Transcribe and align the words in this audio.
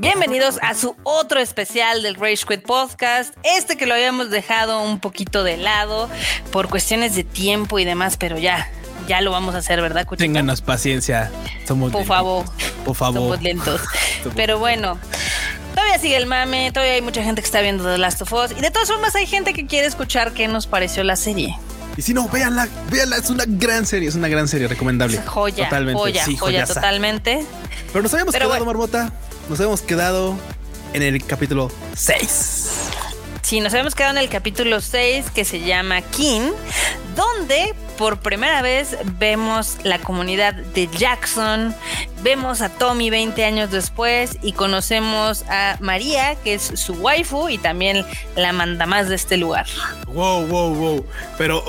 Bienvenidos 0.00 0.58
a 0.62 0.74
su 0.74 0.96
otro 1.04 1.38
especial 1.38 2.02
del 2.02 2.16
Rage 2.16 2.44
Quit 2.48 2.62
Podcast. 2.62 3.34
Este 3.44 3.76
que 3.76 3.86
lo 3.86 3.94
habíamos 3.94 4.30
dejado 4.30 4.82
un 4.82 4.98
poquito 4.98 5.44
de 5.44 5.56
lado 5.56 6.08
por 6.50 6.68
cuestiones 6.68 7.14
de 7.14 7.22
tiempo 7.22 7.78
y 7.78 7.84
demás, 7.84 8.16
pero 8.16 8.36
ya, 8.38 8.68
ya 9.06 9.20
lo 9.20 9.30
vamos 9.30 9.54
a 9.54 9.58
hacer, 9.58 9.80
¿verdad? 9.80 10.06
Cuchito? 10.06 10.24
Ténganos 10.24 10.60
paciencia. 10.60 11.30
Somos 11.66 11.92
por 11.92 12.04
favor. 12.04 12.44
Por 12.84 12.96
favor. 12.96 13.20
Somos 13.20 13.42
lentos. 13.42 13.80
Pero 14.34 14.58
bueno. 14.58 14.98
Sigue 16.00 16.16
el 16.16 16.26
mame, 16.26 16.70
todavía 16.72 16.94
hay 16.94 17.02
mucha 17.02 17.22
gente 17.22 17.42
que 17.42 17.46
está 17.46 17.60
viendo 17.60 17.84
The 17.84 17.98
Last 17.98 18.22
of 18.22 18.32
Us 18.32 18.52
y 18.52 18.60
de 18.62 18.70
todas 18.70 18.88
formas 18.88 19.14
hay 19.16 19.26
gente 19.26 19.52
que 19.52 19.66
quiere 19.66 19.86
escuchar 19.86 20.32
qué 20.32 20.48
nos 20.48 20.66
pareció 20.66 21.04
la 21.04 21.14
serie. 21.14 21.54
Y 21.96 22.02
si 22.02 22.14
no, 22.14 22.26
véanla, 22.28 22.68
véanla, 22.90 23.18
es 23.18 23.28
una 23.28 23.44
gran 23.46 23.84
serie, 23.84 24.08
es 24.08 24.14
una 24.14 24.28
gran 24.28 24.48
serie, 24.48 24.66
recomendable. 24.66 25.20
joya, 25.26 25.64
totalmente. 25.64 26.00
joya, 26.00 26.24
sí, 26.24 26.36
joya, 26.38 26.64
totalmente. 26.64 27.44
Pero 27.92 28.02
nos 28.02 28.14
habíamos 28.14 28.34
quedado, 28.34 28.64
Marbota, 28.64 29.12
nos 29.50 29.60
habíamos 29.60 29.82
quedado 29.82 30.36
en 30.94 31.02
el 31.02 31.22
capítulo 31.26 31.70
6. 31.94 32.70
Sí, 33.42 33.60
nos 33.60 33.72
habíamos 33.74 33.94
quedado 33.94 34.12
en 34.12 34.22
el 34.22 34.30
capítulo 34.30 34.80
6 34.80 35.26
que 35.34 35.44
se 35.44 35.60
llama 35.60 36.00
King, 36.00 36.52
donde 37.14 37.74
por 38.00 38.16
primera 38.16 38.62
vez 38.62 38.96
vemos 39.18 39.76
la 39.84 39.98
comunidad 39.98 40.54
de 40.54 40.88
Jackson, 40.96 41.74
vemos 42.22 42.62
a 42.62 42.70
Tommy 42.70 43.10
20 43.10 43.44
años 43.44 43.70
después 43.70 44.38
y 44.40 44.52
conocemos 44.52 45.44
a 45.50 45.76
María, 45.80 46.34
que 46.36 46.54
es 46.54 46.62
su 46.62 46.94
waifu 46.94 47.50
y 47.50 47.58
también 47.58 48.06
la 48.36 48.54
manda 48.54 48.86
más 48.86 49.10
de 49.10 49.16
este 49.16 49.36
lugar. 49.36 49.66
Wow, 50.06 50.46
wow, 50.46 50.74
wow. 50.74 51.06
Pero, 51.36 51.62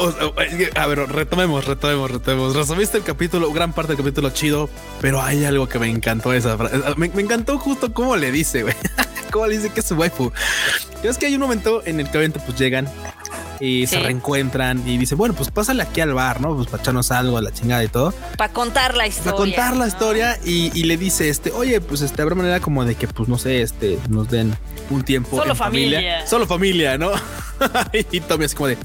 a 0.76 0.88
ver, 0.88 1.00
retomemos, 1.00 1.66
retomemos, 1.66 2.10
retomemos. 2.10 2.56
Resumiste 2.56 3.00
el 3.00 3.04
capítulo, 3.04 3.52
gran 3.52 3.74
parte 3.74 3.90
del 3.90 3.98
capítulo 3.98 4.30
chido, 4.30 4.70
pero 5.02 5.22
hay 5.22 5.44
algo 5.44 5.68
que 5.68 5.80
me 5.80 5.90
encantó 5.90 6.32
esa 6.32 6.58
frase. 6.58 6.78
Me, 6.96 7.10
me 7.10 7.24
encantó 7.24 7.60
justo 7.60 7.92
cómo 7.94 8.16
le 8.16 8.32
dice, 8.32 8.64
güey. 8.64 8.76
cómo 9.32 9.48
le 9.48 9.58
dice 9.58 9.70
que 9.72 9.82
es 9.82 9.86
su 9.86 9.96
waifu. 9.96 10.32
Es 11.04 11.18
que 11.18 11.26
hay 11.26 11.36
un 11.36 11.42
momento 11.42 11.82
en 11.86 12.00
el 12.00 12.10
que 12.10 12.18
obviamente 12.18 12.40
pues 12.46 12.58
llegan 12.58 12.88
y 13.62 13.86
se 13.86 14.00
reencuentran 14.00 14.88
y 14.88 14.98
dice, 14.98 15.14
bueno, 15.14 15.36
pues 15.36 15.52
pásale 15.52 15.84
aquí 15.84 16.02
al 16.02 16.14
bar, 16.16 16.42
¿no? 16.42 16.56
Pues 16.56 16.68
para 16.68 16.82
echarnos 16.82 17.12
algo 17.12 17.38
a 17.38 17.42
la 17.44 17.52
chingada 17.52 17.84
y 17.84 17.88
todo. 17.88 18.12
Para 18.36 18.52
contar 18.52 18.98
la 18.98 19.06
historia. 19.06 19.32
Para 19.32 19.38
contar 19.38 19.78
la 19.78 19.88
historia 19.88 20.40
y, 20.44 20.84
le 20.84 20.98
dice, 20.98 21.30
este, 21.30 21.52
oye, 21.52 21.80
pues 21.80 22.02
este, 22.02 22.24
habrá 22.24 22.34
manera 22.34 22.60
como 22.60 22.84
de 22.84 22.96
que, 22.96 23.08
pues 23.08 23.30
no 23.30 23.38
sé, 23.38 23.62
este, 23.62 24.00
nos 24.10 24.30
den 24.30 24.58
un 24.90 25.04
tiempo. 25.04 25.38
Solo 25.38 25.54
familia. 25.54 26.26
Solo 26.26 26.48
familia, 26.48 26.98
¿no? 26.98 27.12
y 28.12 28.20
Tommy 28.22 28.46
así 28.46 28.56
como 28.56 28.68
de, 28.68 28.78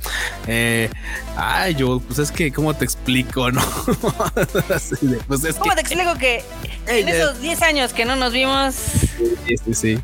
eh, 0.46 0.90
ay, 1.36 1.74
yo, 1.74 2.00
pues 2.00 2.18
es 2.18 2.30
que, 2.30 2.52
¿cómo 2.52 2.74
te 2.74 2.84
explico, 2.84 3.50
no? 3.50 3.62
pues 5.26 5.44
es 5.44 5.54
¿Cómo 5.54 5.74
te 5.74 5.80
explico 5.80 6.14
que 6.18 6.44
en 6.86 7.08
esos 7.08 7.40
10 7.40 7.62
años 7.62 7.92
que 7.94 8.04
no 8.04 8.14
nos 8.14 8.34
vimos? 8.34 8.74
Sí, 8.74 9.56
sí, 9.64 9.74
sí. 9.74 9.98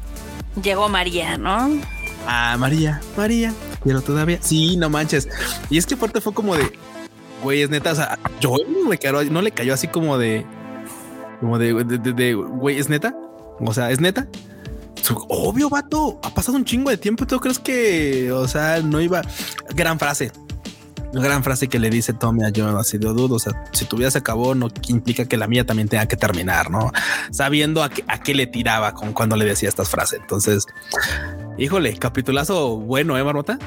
Llegó 0.62 0.88
María, 0.88 1.36
¿no? 1.36 1.70
Ah, 2.26 2.56
María, 2.58 3.00
María, 3.16 3.52
quiero 3.82 4.00
todavía. 4.00 4.38
Sí, 4.40 4.76
no 4.76 4.90
manches. 4.90 5.28
Y 5.70 5.78
es 5.78 5.86
que 5.86 5.96
fuerte 5.96 6.20
fue 6.20 6.34
como 6.34 6.56
de, 6.56 6.72
güey, 7.42 7.62
es 7.62 7.70
neta, 7.70 7.92
o 7.92 7.94
sea, 7.94 8.18
yo 8.40 8.56
no 8.68 8.90
le 8.90 8.98
cayó, 8.98 9.24
no 9.24 9.42
le 9.42 9.50
cayó 9.50 9.74
así 9.74 9.88
como 9.88 10.18
de, 10.18 10.46
como 11.40 11.58
de, 11.58 11.72
de, 11.74 12.34
güey, 12.34 12.78
es 12.78 12.88
neta. 12.88 13.14
O 13.60 13.74
sea, 13.74 13.90
es 13.90 14.00
neta. 14.00 14.26
Obvio, 15.28 15.68
vato, 15.68 16.20
ha 16.22 16.32
pasado 16.32 16.56
un 16.56 16.64
chingo 16.64 16.90
de 16.90 16.96
tiempo. 16.96 17.26
¿Tú 17.26 17.38
crees 17.40 17.58
que, 17.58 18.30
o 18.32 18.46
sea, 18.46 18.80
no 18.80 19.00
iba? 19.00 19.22
Gran 19.74 19.98
frase. 19.98 20.32
Gran 21.12 21.44
frase 21.44 21.68
que 21.68 21.78
le 21.78 21.90
dice 21.90 22.14
Tommy 22.14 22.44
a 22.44 22.52
John, 22.54 22.76
así 22.76 22.96
de 22.96 23.08
dudo. 23.08 23.34
O 23.34 23.38
sea, 23.38 23.64
si 23.72 23.84
tu 23.84 23.96
vida 23.96 24.10
se 24.10 24.18
acabó, 24.18 24.54
no 24.54 24.68
implica 24.88 25.26
que 25.26 25.36
la 25.36 25.46
mía 25.46 25.66
también 25.66 25.88
tenga 25.88 26.06
que 26.06 26.16
terminar, 26.16 26.70
no 26.70 26.90
sabiendo 27.30 27.82
a 27.82 27.90
qué, 27.90 28.02
a 28.08 28.22
qué 28.22 28.34
le 28.34 28.46
tiraba 28.46 28.94
con 28.94 29.12
cuando 29.12 29.36
le 29.36 29.44
decía 29.44 29.68
estas 29.68 29.90
frases. 29.90 30.20
Entonces, 30.20 30.66
híjole, 31.58 31.96
capitulazo 31.98 32.76
bueno, 32.76 33.16
eh, 33.16 33.24
Marmota. 33.24 33.58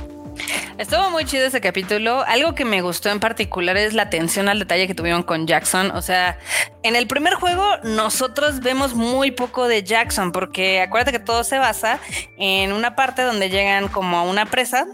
Estuvo 0.77 1.09
muy 1.09 1.23
chido 1.23 1.45
ese 1.45 1.61
capítulo. 1.61 2.23
Algo 2.27 2.53
que 2.53 2.65
me 2.65 2.81
gustó 2.81 3.09
en 3.09 3.21
particular 3.21 3.77
es 3.77 3.93
la 3.93 4.03
atención 4.03 4.49
al 4.49 4.59
detalle 4.59 4.87
que 4.87 4.93
tuvieron 4.93 5.23
con 5.23 5.47
Jackson. 5.47 5.91
O 5.91 6.01
sea, 6.01 6.37
en 6.83 6.97
el 6.97 7.07
primer 7.07 7.35
juego 7.35 7.63
nosotros 7.83 8.59
vemos 8.59 8.93
muy 8.93 9.31
poco 9.31 9.69
de 9.69 9.83
Jackson 9.83 10.33
porque 10.33 10.81
acuérdate 10.81 11.13
que 11.13 11.23
todo 11.23 11.45
se 11.45 11.59
basa 11.59 11.99
en 12.37 12.73
una 12.73 12.95
parte 12.95 13.21
donde 13.21 13.49
llegan 13.49 13.87
como 13.87 14.17
a 14.17 14.23
una 14.23 14.45
presa. 14.45 14.85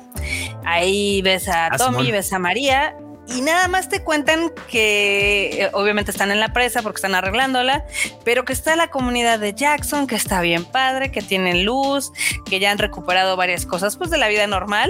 Ahí 0.64 1.24
ves 1.24 1.48
a 1.48 1.68
ah, 1.68 1.78
Tommy, 1.78 2.12
ves 2.12 2.32
a 2.32 2.38
María 2.38 2.96
y 3.28 3.42
nada 3.42 3.68
más 3.68 3.90
te 3.90 4.04
cuentan 4.04 4.52
que 4.70 5.64
eh, 5.64 5.70
obviamente 5.74 6.12
están 6.12 6.32
en 6.32 6.40
la 6.40 6.54
presa 6.54 6.82
porque 6.82 6.98
están 6.98 7.16
arreglándola, 7.16 7.86
pero 8.26 8.46
que 8.46 8.54
está 8.54 8.76
la 8.76 8.90
comunidad 8.90 9.40
de 9.40 9.54
Jackson, 9.54 10.08
que 10.08 10.16
está 10.16 10.42
bien 10.42 10.66
padre, 10.66 11.12
que 11.12 11.22
tienen 11.22 11.66
luz, 11.66 12.12
que 12.46 12.60
ya 12.60 12.72
han 12.72 12.78
recuperado 12.78 13.38
varias 13.38 13.66
cosas 13.66 13.98
pues 13.98 14.10
de 14.10 14.18
la 14.18 14.28
vida 14.28 14.48
normal. 14.48 14.90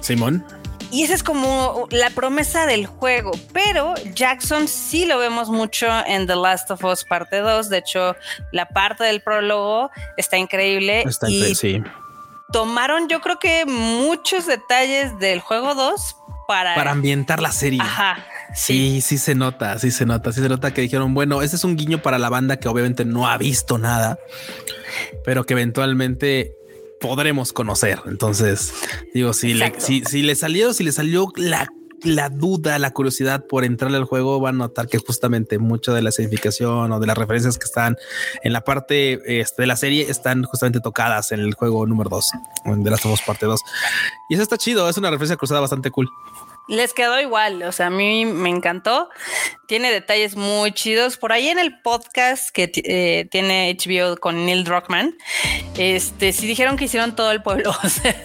Simón. 0.00 0.44
Y 0.90 1.02
esa 1.02 1.14
es 1.14 1.22
como 1.22 1.88
la 1.90 2.10
promesa 2.10 2.64
del 2.64 2.86
juego, 2.86 3.32
pero 3.52 3.94
Jackson 4.14 4.68
sí 4.68 5.04
lo 5.04 5.18
vemos 5.18 5.48
mucho 5.48 5.86
en 6.06 6.26
The 6.26 6.36
Last 6.36 6.70
of 6.70 6.84
Us 6.84 7.04
parte 7.04 7.38
2, 7.38 7.68
de 7.68 7.78
hecho 7.78 8.14
la 8.52 8.66
parte 8.68 9.02
del 9.04 9.20
prólogo 9.20 9.90
está 10.16 10.36
increíble. 10.36 11.02
Está 11.02 11.28
y 11.28 11.54
sí. 11.56 11.82
Tomaron 12.52 13.08
yo 13.08 13.20
creo 13.20 13.40
que 13.40 13.66
muchos 13.66 14.46
detalles 14.46 15.18
del 15.18 15.40
juego 15.40 15.74
2 15.74 16.16
para... 16.46 16.74
Para 16.74 16.92
ambientar 16.92 17.40
la 17.40 17.52
serie. 17.52 17.80
Ajá. 17.80 18.26
Sí. 18.54 19.00
sí, 19.02 19.18
se 19.18 19.34
nota, 19.34 19.78
sí 19.78 19.90
se 19.90 20.06
nota, 20.06 20.32
sí 20.32 20.40
se 20.40 20.48
nota 20.48 20.72
que 20.72 20.80
dijeron, 20.80 21.14
bueno, 21.14 21.42
ese 21.42 21.56
es 21.56 21.64
un 21.64 21.76
guiño 21.76 22.00
para 22.00 22.18
la 22.18 22.28
banda 22.28 22.58
que 22.58 22.68
obviamente 22.68 23.04
no 23.04 23.28
ha 23.28 23.36
visto 23.36 23.76
nada, 23.76 24.18
pero 25.24 25.44
que 25.44 25.54
eventualmente 25.54 26.56
podremos 27.00 27.52
conocer. 27.52 28.00
Entonces, 28.06 28.72
digo, 29.12 29.32
si 29.32 29.54
le, 29.54 29.74
si, 29.78 30.02
si 30.04 30.22
le 30.22 30.34
salió, 30.34 30.72
si 30.72 30.84
le 30.84 30.92
salió 30.92 31.32
la 31.36 31.68
la 32.02 32.28
duda, 32.28 32.78
la 32.78 32.92
curiosidad 32.92 33.46
por 33.46 33.64
entrarle 33.64 33.96
al 33.96 34.04
juego, 34.04 34.40
van 34.40 34.56
a 34.56 34.58
notar 34.58 34.88
que 34.88 34.98
justamente 34.98 35.58
mucho 35.58 35.94
de 35.94 36.02
la 36.02 36.12
significación 36.12 36.92
o 36.92 37.00
de 37.00 37.06
las 37.06 37.16
referencias 37.16 37.58
que 37.58 37.64
están 37.64 37.96
en 38.42 38.52
la 38.52 38.62
parte 38.62 39.40
este, 39.40 39.62
de 39.62 39.66
la 39.66 39.76
serie 39.76 40.10
están 40.10 40.44
justamente 40.44 40.80
tocadas 40.80 41.32
en 41.32 41.40
el 41.40 41.54
juego 41.54 41.86
número 41.86 42.10
2, 42.10 42.30
de 42.64 42.90
las 42.90 43.02
dos 43.02 43.22
parte 43.22 43.46
2. 43.46 43.60
Y 44.28 44.34
eso 44.34 44.42
está 44.42 44.58
chido, 44.58 44.88
es 44.88 44.96
una 44.98 45.10
referencia 45.10 45.36
cruzada 45.36 45.60
bastante 45.60 45.90
cool. 45.90 46.08
Les 46.68 46.92
quedó 46.92 47.20
igual, 47.20 47.62
o 47.62 47.70
sea, 47.70 47.86
a 47.86 47.90
mí 47.90 48.24
me 48.24 48.50
encantó. 48.50 49.08
Tiene 49.68 49.92
detalles 49.92 50.34
muy 50.34 50.72
chidos. 50.72 51.16
Por 51.16 51.32
ahí 51.32 51.46
en 51.46 51.60
el 51.60 51.80
podcast 51.80 52.50
que 52.50 52.72
eh, 52.74 53.28
tiene 53.30 53.76
HBO 53.78 54.16
con 54.16 54.44
Neil 54.44 54.64
Druckmann, 54.64 55.16
este, 55.78 56.32
sí 56.32 56.44
dijeron 56.46 56.76
que 56.76 56.86
hicieron 56.86 57.14
todo 57.14 57.30
el 57.30 57.42
pueblo. 57.42 57.72
O 57.86 57.88
sea, 57.88 58.16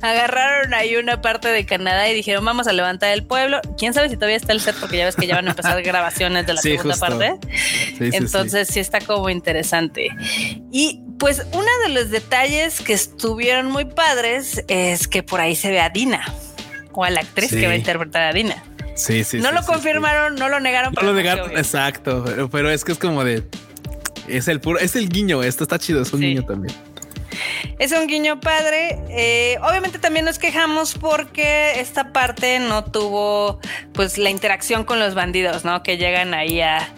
agarraron 0.00 0.72
ahí 0.72 0.96
una 0.96 1.20
parte 1.20 1.48
de 1.48 1.66
Canadá 1.66 2.08
y 2.08 2.14
dijeron, 2.14 2.44
vamos 2.44 2.66
a 2.66 2.72
levantar 2.72 3.12
el 3.12 3.26
pueblo. 3.26 3.60
Quién 3.76 3.92
sabe 3.92 4.08
si 4.08 4.16
todavía 4.16 4.36
está 4.36 4.52
el 4.52 4.60
set, 4.60 4.76
porque 4.80 4.96
ya 4.96 5.04
ves 5.04 5.16
que 5.16 5.26
ya 5.26 5.34
van 5.34 5.48
a 5.48 5.50
empezar 5.50 5.82
grabaciones 5.82 6.46
de 6.46 6.54
la 6.54 6.62
segunda 6.62 6.96
parte. 6.96 7.38
Entonces, 8.00 8.68
sí 8.68 8.80
está 8.80 9.00
como 9.00 9.28
interesante. 9.28 10.08
Y 10.72 11.02
pues 11.18 11.44
uno 11.52 11.68
de 11.84 11.90
los 11.90 12.10
detalles 12.10 12.80
que 12.80 12.94
estuvieron 12.94 13.66
muy 13.66 13.84
padres 13.84 14.64
es 14.68 15.08
que 15.08 15.22
por 15.22 15.40
ahí 15.40 15.56
se 15.56 15.70
ve 15.70 15.80
a 15.80 15.90
Dina 15.90 16.24
o 16.98 17.04
a 17.04 17.10
la 17.10 17.20
actriz 17.20 17.50
que 17.50 17.64
va 17.64 17.74
a 17.74 17.76
interpretar 17.76 18.22
a 18.22 18.32
Dina. 18.32 18.60
Sí, 18.96 19.22
sí. 19.22 19.38
No 19.38 19.52
lo 19.52 19.62
confirmaron, 19.62 20.34
no 20.34 20.48
lo 20.48 20.58
negaron. 20.58 20.92
No 20.92 21.02
lo 21.02 21.14
negaron, 21.14 21.56
exacto. 21.56 22.24
Pero 22.50 22.70
es 22.70 22.84
que 22.84 22.90
es 22.90 22.98
como 22.98 23.22
de. 23.22 23.44
Es 24.26 24.48
el 24.48 24.60
puro, 24.60 24.80
es 24.80 24.96
el 24.96 25.08
guiño. 25.08 25.44
Esto 25.44 25.62
está 25.62 25.78
chido, 25.78 26.02
es 26.02 26.12
un 26.12 26.20
guiño 26.20 26.44
también. 26.44 26.74
Es 27.78 27.92
un 27.92 28.08
guiño 28.08 28.40
padre. 28.40 28.98
Eh, 29.10 29.58
obviamente 29.62 30.00
también 30.00 30.24
nos 30.24 30.40
quejamos 30.40 30.94
porque 30.94 31.78
esta 31.78 32.12
parte 32.12 32.58
no 32.58 32.82
tuvo 32.82 33.60
pues 33.92 34.18
la 34.18 34.30
interacción 34.30 34.82
con 34.82 34.98
los 34.98 35.14
bandidos, 35.14 35.64
¿no? 35.64 35.84
Que 35.84 35.98
llegan 35.98 36.34
ahí 36.34 36.60
a, 36.60 36.92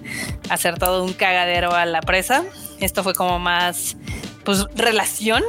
hacer 0.48 0.78
todo 0.78 1.04
un 1.04 1.12
cagadero 1.12 1.75
a 1.75 1.84
la 1.84 2.00
presa. 2.00 2.42
Esto 2.80 3.02
fue 3.02 3.12
como 3.12 3.38
más 3.38 3.98
pues 4.44 4.64
relación 4.75 5.44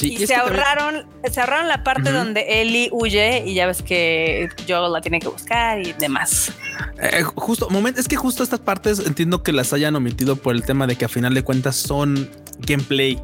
y 0.00 0.26
se 0.26 0.34
ahorraron, 0.34 1.06
se 1.30 1.40
ahorraron 1.40 1.68
la 1.68 1.82
parte 1.84 2.12
donde 2.12 2.60
Ellie 2.60 2.88
huye 2.92 3.44
y 3.46 3.54
ya 3.54 3.66
ves 3.66 3.82
que 3.82 4.48
Joel 4.68 4.92
la 4.92 5.00
tiene 5.00 5.20
que 5.20 5.28
buscar 5.28 5.80
y 5.80 5.92
demás. 5.94 6.52
Eh, 7.00 7.22
justo, 7.22 7.68
momento, 7.70 8.00
es 8.00 8.08
que 8.08 8.16
justo 8.16 8.42
estas 8.42 8.60
partes 8.60 9.00
entiendo 9.00 9.42
que 9.42 9.52
las 9.52 9.72
hayan 9.72 9.96
omitido 9.96 10.36
por 10.36 10.54
el 10.54 10.62
tema 10.62 10.86
de 10.86 10.96
que 10.96 11.04
a 11.04 11.08
final 11.08 11.34
de 11.34 11.42
cuentas 11.42 11.76
son 11.76 12.30
gameplay 12.60 13.20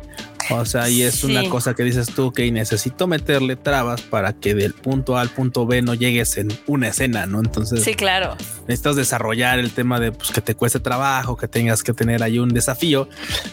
O 0.51 0.65
sea, 0.65 0.89
y 0.89 1.03
es 1.03 1.25
una 1.25 1.49
cosa 1.49 1.75
que 1.75 1.83
dices 1.83 2.09
tú 2.15 2.33
que 2.33 2.51
necesito 2.53 3.07
meterle 3.07 3.57
trabas 3.57 4.03
para 4.03 4.33
que 4.33 4.55
del 4.55 4.75
punto 4.75 5.17
A 5.17 5.21
al 5.21 5.31
punto 5.31 5.67
B 5.67 5.83
no 5.83 5.95
llegues 5.95 6.37
en 6.37 6.49
una 6.67 6.89
escena, 6.89 7.27
¿no? 7.27 7.41
Entonces, 7.41 7.83
sí, 7.83 7.95
claro. 7.95 8.37
Necesitas 8.69 8.97
desarrollar 8.97 9.59
el 9.59 9.73
tema 9.73 10.01
de 10.01 10.13
pues, 10.13 10.31
que 10.31 10.41
te 10.41 10.55
cueste 10.55 10.81
trabajo, 10.81 11.37
que 11.37 11.49
tengas 11.49 11.83
que 11.83 11.93
tener 11.93 12.23
ahí 12.23 12.39
un 12.39 12.51
desafío, 12.51 13.09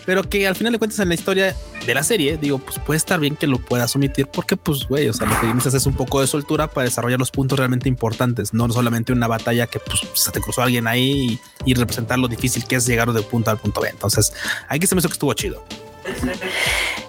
pero 0.05 0.23
que 0.23 0.47
al 0.47 0.55
final 0.55 0.73
de 0.73 0.79
cuentas 0.79 0.99
en 0.99 1.09
la 1.09 1.15
historia 1.15 1.55
de 1.85 1.93
la 1.93 2.03
serie, 2.03 2.37
digo, 2.37 2.59
pues 2.59 2.79
puede 2.79 2.97
estar 2.97 3.19
bien 3.19 3.35
que 3.35 3.47
lo 3.47 3.59
puedas 3.59 3.95
omitir 3.95 4.27
porque, 4.27 4.57
pues, 4.57 4.87
güey, 4.87 5.07
o 5.09 5.13
sea, 5.13 5.27
lo 5.27 5.39
que 5.39 5.47
necesitas 5.47 5.73
es 5.75 5.85
un 5.85 5.95
poco 5.95 6.21
de 6.21 6.27
soltura 6.27 6.67
para 6.67 6.85
desarrollar 6.85 7.19
los 7.19 7.31
puntos 7.31 7.57
realmente 7.57 7.89
importantes, 7.89 8.53
no 8.53 8.69
solamente 8.69 9.13
una 9.13 9.27
batalla 9.27 9.67
que 9.67 9.79
pues 9.79 10.01
se 10.13 10.31
te 10.31 10.39
cruzó 10.39 10.61
alguien 10.61 10.87
ahí 10.87 11.39
y, 11.65 11.71
y 11.71 11.73
representar 11.73 12.19
lo 12.19 12.27
difícil 12.27 12.65
que 12.65 12.75
es 12.75 12.85
llegar 12.85 13.11
de 13.11 13.21
punto 13.21 13.49
A 13.49 13.53
al 13.53 13.59
punto 13.59 13.81
B. 13.81 13.89
Entonces, 13.89 14.33
aquí 14.67 14.87
se 14.87 14.95
me 14.95 14.99
hizo 14.99 15.09
que 15.09 15.13
estuvo 15.13 15.33
chido. 15.33 15.63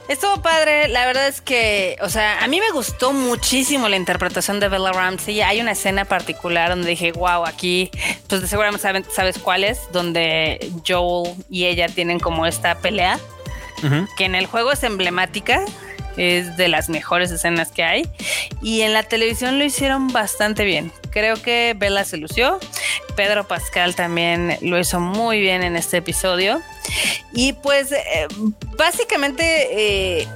Estuvo 0.08 0.42
padre, 0.42 0.88
la 0.88 1.06
verdad 1.06 1.26
es 1.28 1.40
que, 1.40 1.96
o 2.02 2.08
sea, 2.08 2.44
a 2.44 2.46
mí 2.46 2.60
me 2.60 2.70
gustó 2.70 3.12
muchísimo 3.12 3.88
la 3.88 3.96
interpretación 3.96 4.60
de 4.60 4.68
Bella 4.68 4.92
Ramsey. 4.92 5.40
Hay 5.40 5.60
una 5.60 5.72
escena 5.72 6.04
particular 6.04 6.70
donde 6.70 6.88
dije, 6.88 7.12
wow, 7.12 7.46
aquí, 7.46 7.90
pues 8.28 8.48
seguramente 8.48 8.86
sabes 9.10 9.38
cuál 9.38 9.64
es, 9.64 9.80
donde 9.92 10.70
Joel 10.86 11.34
y 11.48 11.64
ella 11.64 11.88
tienen 11.88 12.20
como 12.20 12.46
esta 12.46 12.76
pelea, 12.76 13.18
que 14.16 14.24
en 14.24 14.34
el 14.34 14.46
juego 14.46 14.72
es 14.72 14.82
emblemática 14.82 15.64
es 16.16 16.56
de 16.56 16.68
las 16.68 16.88
mejores 16.88 17.30
escenas 17.30 17.70
que 17.70 17.82
hay. 17.82 18.08
Y 18.62 18.82
en 18.82 18.92
la 18.92 19.02
televisión 19.02 19.58
lo 19.58 19.64
hicieron 19.64 20.08
bastante 20.08 20.64
bien. 20.64 20.92
Creo 21.10 21.40
que 21.40 21.74
Bella 21.76 22.04
se 22.04 22.16
lució. 22.16 22.58
Pedro 23.16 23.46
Pascal 23.46 23.94
también 23.94 24.58
lo 24.60 24.78
hizo 24.78 25.00
muy 25.00 25.40
bien 25.40 25.62
en 25.62 25.76
este 25.76 25.98
episodio. 25.98 26.60
Y 27.32 27.52
pues 27.54 27.92
eh, 27.92 28.26
básicamente... 28.76 30.20
Eh, 30.20 30.28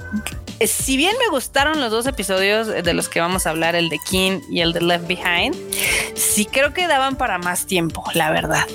si 0.67 0.97
bien 0.97 1.15
me 1.17 1.29
gustaron 1.29 1.79
los 1.79 1.89
dos 1.89 2.05
episodios 2.05 2.67
de 2.67 2.93
los 2.93 3.07
que 3.07 3.21
vamos 3.21 3.47
a 3.47 3.51
hablar, 3.51 3.75
el 3.75 3.87
de 3.87 3.97
King 3.97 4.41
y 4.49 4.59
el 4.59 4.73
de 4.73 4.81
Left 4.81 5.07
Behind, 5.07 5.55
sí 6.15 6.45
creo 6.45 6.73
que 6.73 6.85
daban 6.87 7.15
para 7.15 7.37
más 7.37 7.65
tiempo, 7.65 8.03
la 8.13 8.29
verdad. 8.29 8.65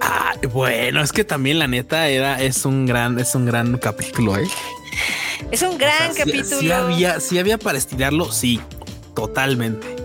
Ah, 0.00 0.34
bueno, 0.52 1.02
es 1.02 1.12
que 1.12 1.24
también 1.24 1.58
la 1.58 1.68
neta 1.68 2.08
era, 2.08 2.42
es 2.42 2.64
un 2.64 2.86
gran, 2.86 3.18
es 3.20 3.34
un 3.34 3.46
gran 3.46 3.78
capítulo, 3.78 4.36
¿eh? 4.38 4.48
Es 5.50 5.62
un 5.62 5.78
gran 5.78 6.14
capítulo. 6.14 6.60
Si, 6.60 6.72
había, 6.72 7.20
si 7.20 7.38
había 7.38 7.58
para 7.58 7.78
estirarlo, 7.78 8.32
sí, 8.32 8.60
totalmente. 9.14 9.99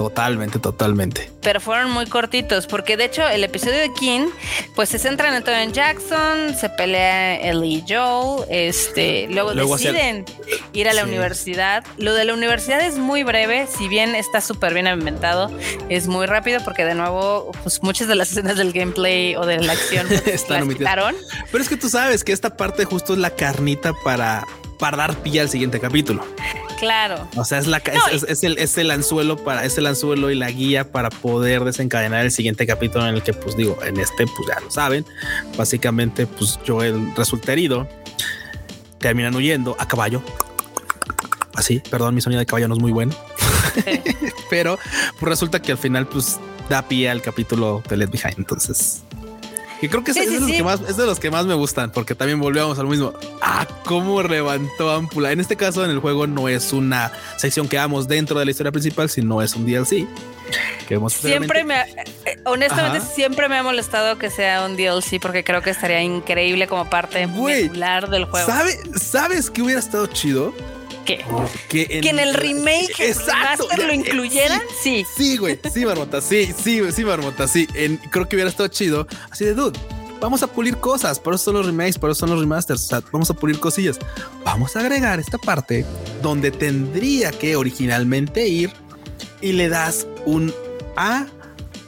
Totalmente, 0.00 0.58
totalmente. 0.58 1.30
Pero 1.42 1.60
fueron 1.60 1.90
muy 1.90 2.06
cortitos, 2.06 2.66
porque 2.66 2.96
de 2.96 3.04
hecho 3.04 3.28
el 3.28 3.44
episodio 3.44 3.76
de 3.76 3.92
King, 3.92 4.28
pues 4.74 4.88
se 4.88 4.98
centra 4.98 5.36
en 5.36 5.44
todo 5.44 5.54
en 5.56 5.74
Jackson, 5.74 6.56
se 6.58 6.70
pelea 6.70 7.36
Ellie 7.36 7.84
y 7.84 7.84
Joel, 7.86 8.46
este, 8.48 9.26
luego, 9.28 9.52
deciden 9.52 10.24
ir 10.72 10.88
a 10.88 10.94
la 10.94 11.04
universidad. 11.04 11.84
Lo 11.98 12.14
de 12.14 12.24
la 12.24 12.32
universidad 12.32 12.80
es 12.80 12.96
muy 12.96 13.24
breve, 13.24 13.66
si 13.66 13.88
bien 13.88 14.14
está 14.14 14.40
súper 14.40 14.72
bien 14.72 14.86
inventado, 14.86 15.50
es 15.90 16.08
muy 16.08 16.24
rápido 16.24 16.60
porque 16.64 16.86
de 16.86 16.94
nuevo, 16.94 17.52
pues 17.62 17.82
muchas 17.82 18.08
de 18.08 18.14
las 18.14 18.30
escenas 18.30 18.56
del 18.56 18.72
gameplay 18.72 19.36
o 19.36 19.44
de 19.44 19.58
la 19.58 19.74
acción 19.74 20.06
Están 20.24 20.66
las 20.66 20.78
quitaron. 20.78 21.14
Pero 21.52 21.62
es 21.62 21.68
que 21.68 21.76
tú 21.76 21.90
sabes 21.90 22.24
que 22.24 22.32
esta 22.32 22.56
parte 22.56 22.86
justo 22.86 23.12
es 23.12 23.18
la 23.18 23.34
carnita 23.34 23.92
para 24.02 24.46
para 24.80 24.96
dar 24.96 25.16
pilla 25.22 25.42
al 25.42 25.48
siguiente 25.48 25.78
capítulo. 25.78 26.24
Claro. 26.78 27.28
O 27.36 27.44
sea, 27.44 27.58
es, 27.58 27.66
la, 27.66 27.82
es, 28.10 28.42
el, 28.42 28.58
es 28.58 28.78
el 28.78 28.90
anzuelo 28.90 29.36
para, 29.36 29.64
es 29.64 29.76
el 29.76 29.86
anzuelo 29.86 30.30
y 30.30 30.34
la 30.34 30.50
guía 30.50 30.90
para 30.90 31.10
poder 31.10 31.62
desencadenar 31.62 32.24
el 32.24 32.32
siguiente 32.32 32.66
capítulo 32.66 33.06
en 33.06 33.14
el 33.14 33.22
que, 33.22 33.34
pues 33.34 33.56
digo, 33.56 33.78
en 33.84 34.00
este, 34.00 34.26
pues 34.26 34.48
ya 34.48 34.58
lo 34.60 34.70
saben, 34.70 35.04
básicamente, 35.56 36.26
pues 36.26 36.58
Joel 36.66 37.12
resulta 37.14 37.52
herido, 37.52 37.86
terminan 38.98 39.36
huyendo 39.36 39.76
a 39.78 39.86
caballo. 39.86 40.22
Así, 41.54 41.82
perdón, 41.90 42.14
mi 42.14 42.22
sonido 42.22 42.40
de 42.40 42.46
caballo 42.46 42.68
no 42.68 42.74
es 42.74 42.80
muy 42.80 42.92
bueno. 42.92 43.14
Pero 44.50 44.78
pues 45.18 45.28
resulta 45.28 45.60
que 45.60 45.72
al 45.72 45.78
final, 45.78 46.06
pues 46.06 46.40
da 46.70 46.82
pie 46.86 47.10
al 47.10 47.20
capítulo 47.20 47.82
de 47.88 47.96
Let 47.98 48.06
Behind. 48.06 48.38
Entonces, 48.38 49.02
y 49.82 49.88
creo 49.88 50.04
que 50.04 50.10
es, 50.10 50.16
de 50.16 50.40
los 50.40 50.50
que 50.50 50.62
más, 50.62 50.80
es 50.82 50.96
de 50.96 51.06
los 51.06 51.18
que 51.18 51.30
más 51.30 51.46
me 51.46 51.54
gustan, 51.54 51.90
porque 51.90 52.14
también 52.14 52.38
volvíamos 52.38 52.78
al 52.78 52.86
mismo. 52.86 53.14
Ah, 53.40 53.66
cómo 53.84 54.22
levantó 54.22 54.90
Ampula. 54.90 55.32
En 55.32 55.40
este 55.40 55.56
caso, 55.56 55.84
en 55.84 55.90
el 55.90 56.00
juego 56.00 56.26
no 56.26 56.48
es 56.48 56.72
una 56.72 57.12
sección 57.36 57.68
que 57.68 57.76
vamos 57.78 58.06
dentro 58.06 58.38
de 58.38 58.44
la 58.44 58.50
historia 58.50 58.72
principal, 58.72 59.08
sino 59.08 59.40
es 59.40 59.54
un 59.54 59.64
DLC. 59.64 60.06
Que 60.86 60.96
vemos 60.96 61.14
siempre 61.14 61.64
me, 61.64 61.80
eh, 61.80 62.40
honestamente, 62.44 63.00
siempre 63.00 63.48
me 63.48 63.56
ha 63.56 63.62
molestado 63.62 64.18
que 64.18 64.30
sea 64.30 64.66
un 64.66 64.76
DLC, 64.76 65.20
porque 65.20 65.44
creo 65.44 65.62
que 65.62 65.70
estaría 65.70 66.02
increíble 66.02 66.66
como 66.66 66.90
parte 66.90 67.26
regular 67.26 68.10
del 68.10 68.24
juego. 68.24 68.46
¿sabe, 68.46 68.76
¿Sabes 68.98 69.50
qué 69.50 69.62
hubiera 69.62 69.80
estado 69.80 70.06
chido? 70.08 70.52
Que 71.68 71.86
en, 71.90 72.18
el 72.18 72.34
remake 72.34 73.00
exacto, 73.00 73.66
lo 73.76 73.92
incluyeran, 73.92 74.60
sí. 74.82 75.04
Sí, 75.16 75.36
güey, 75.36 75.58
sí, 75.72 75.84
Marmota, 75.84 76.20
sí, 76.20 76.52
sí, 76.62 76.80
sí, 76.92 77.04
Marmota, 77.04 77.48
sí. 77.48 77.66
creo 78.10 78.28
que 78.28 78.36
hubiera 78.36 78.50
estado 78.50 78.68
chido. 78.68 79.06
Así 79.30 79.44
de, 79.44 79.54
dude, 79.54 79.78
vamos 80.20 80.42
a 80.42 80.46
pulir 80.46 80.76
cosas, 80.76 81.18
por 81.18 81.34
eso 81.34 81.44
son 81.44 81.54
los 81.54 81.66
remakes, 81.66 81.98
por 81.98 82.10
eso 82.10 82.20
son 82.20 82.30
los 82.30 82.40
remasters, 82.40 82.84
o 82.84 82.88
sea, 82.88 83.02
vamos 83.12 83.30
a 83.30 83.34
pulir 83.34 83.58
cosillas. 83.58 83.98
Vamos 84.44 84.76
a 84.76 84.80
agregar 84.80 85.18
esta 85.18 85.38
parte 85.38 85.84
donde 86.22 86.50
tendría 86.50 87.30
que 87.32 87.56
originalmente 87.56 88.46
ir 88.46 88.72
y 89.40 89.52
le 89.52 89.68
das 89.68 90.06
un 90.26 90.52
A 90.96 91.26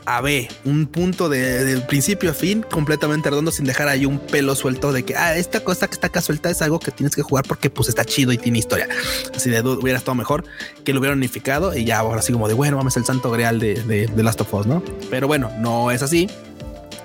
a 0.06 0.20
B, 0.20 0.48
un 0.64 0.86
punto 0.86 1.28
de, 1.28 1.82
principio 1.88 2.30
a 2.30 2.34
fin 2.34 2.62
completamente 2.62 3.30
redondo 3.30 3.50
sin 3.50 3.64
dejar 3.64 3.88
ahí 3.88 4.06
un 4.06 4.18
pelo 4.18 4.54
suelto 4.54 4.92
de 4.92 5.04
que 5.04 5.16
ah, 5.16 5.36
esta 5.36 5.60
cosa 5.60 5.86
que 5.86 5.94
está 5.94 6.08
acá 6.08 6.20
suelta 6.20 6.50
es 6.50 6.62
algo 6.62 6.78
que 6.78 6.90
tienes 6.90 7.14
que 7.14 7.22
jugar 7.22 7.44
porque 7.46 7.70
pues 7.70 7.88
está 7.88 8.04
chido 8.04 8.32
y 8.32 8.38
tiene 8.38 8.58
historia. 8.58 8.88
Así 9.34 9.50
de 9.50 9.60
hubiera 9.60 9.98
estado 9.98 10.14
mejor 10.14 10.44
que 10.84 10.92
lo 10.92 11.00
hubieran 11.00 11.18
unificado 11.18 11.76
y 11.76 11.84
ya 11.84 11.98
ahora 11.98 12.20
así 12.20 12.32
como 12.32 12.48
de 12.48 12.54
bueno, 12.54 12.76
vamos 12.76 12.96
el 12.96 13.04
santo 13.04 13.30
grial 13.30 13.58
de, 13.58 13.74
de, 13.74 14.22
Last 14.22 14.40
of 14.40 14.54
Us, 14.54 14.66
¿no? 14.66 14.82
Pero 15.10 15.26
bueno, 15.26 15.50
no 15.58 15.90
es 15.90 16.02
así. 16.02 16.28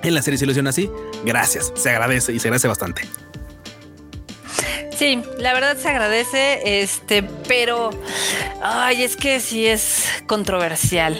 En 0.04 0.14
la 0.14 0.22
serie 0.22 0.38
se 0.38 0.46
ilusiona 0.46 0.70
así. 0.70 0.90
Gracias, 1.26 1.72
se 1.76 1.90
agradece 1.90 2.34
y 2.34 2.40
se 2.40 2.48
agradece 2.48 2.68
bastante. 2.68 3.02
Sí, 4.98 5.22
la 5.38 5.54
verdad 5.54 5.78
se 5.78 5.90
agradece, 5.90 6.82
este, 6.82 7.22
pero 7.48 7.92
ay, 8.64 9.04
es 9.04 9.16
que 9.16 9.40
sí 9.40 9.68
es 9.68 10.06
controversial. 10.26 11.20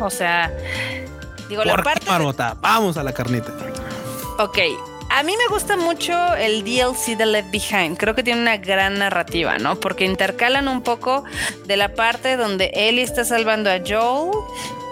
O 0.00 0.10
sea, 0.10 0.52
Digo, 1.52 1.64
la 1.64 1.76
parte. 1.76 2.06
Vamos 2.62 2.96
a 2.96 3.02
la 3.02 3.12
carnita. 3.12 3.52
Ok. 4.38 4.58
A 5.10 5.22
mí 5.22 5.34
me 5.36 5.54
gusta 5.54 5.76
mucho 5.76 6.14
el 6.36 6.64
DLC 6.64 7.18
de 7.18 7.26
Left 7.26 7.50
Behind. 7.50 7.98
Creo 7.98 8.14
que 8.14 8.22
tiene 8.22 8.40
una 8.40 8.56
gran 8.56 8.98
narrativa, 8.98 9.58
¿no? 9.58 9.78
Porque 9.78 10.06
intercalan 10.06 10.66
un 10.66 10.80
poco 10.82 11.24
de 11.66 11.76
la 11.76 11.94
parte 11.94 12.38
donde 12.38 12.70
Ellie 12.72 13.02
está 13.02 13.26
salvando 13.26 13.68
a 13.68 13.80
Joel 13.86 14.30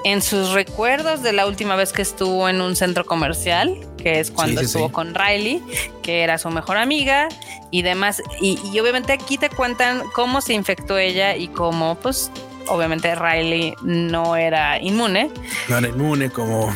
en 0.04 0.20
sus 0.20 0.50
recuerdos 0.50 1.22
de 1.22 1.32
la 1.32 1.46
última 1.46 1.76
vez 1.76 1.94
que 1.94 2.02
estuvo 2.02 2.50
en 2.50 2.60
un 2.60 2.76
centro 2.76 3.06
comercial, 3.06 3.78
que 3.96 4.20
es 4.20 4.30
cuando 4.30 4.60
estuvo 4.60 4.92
con 4.92 5.14
Riley, 5.14 5.62
que 6.02 6.20
era 6.20 6.36
su 6.36 6.50
mejor 6.50 6.76
amiga 6.76 7.30
y 7.70 7.80
demás. 7.80 8.22
Y, 8.42 8.58
y, 8.74 8.80
obviamente 8.80 9.14
aquí 9.14 9.38
te 9.38 9.48
cuentan 9.48 10.02
cómo 10.14 10.42
se 10.42 10.52
infectó 10.52 10.98
ella 10.98 11.34
y 11.34 11.48
cómo, 11.48 11.94
pues, 11.94 12.30
obviamente 12.70 13.14
Riley 13.14 13.74
no 13.82 14.36
era 14.36 14.80
inmune. 14.80 15.30
No 15.68 15.78
era 15.78 15.88
inmune 15.88 16.30
como... 16.30 16.72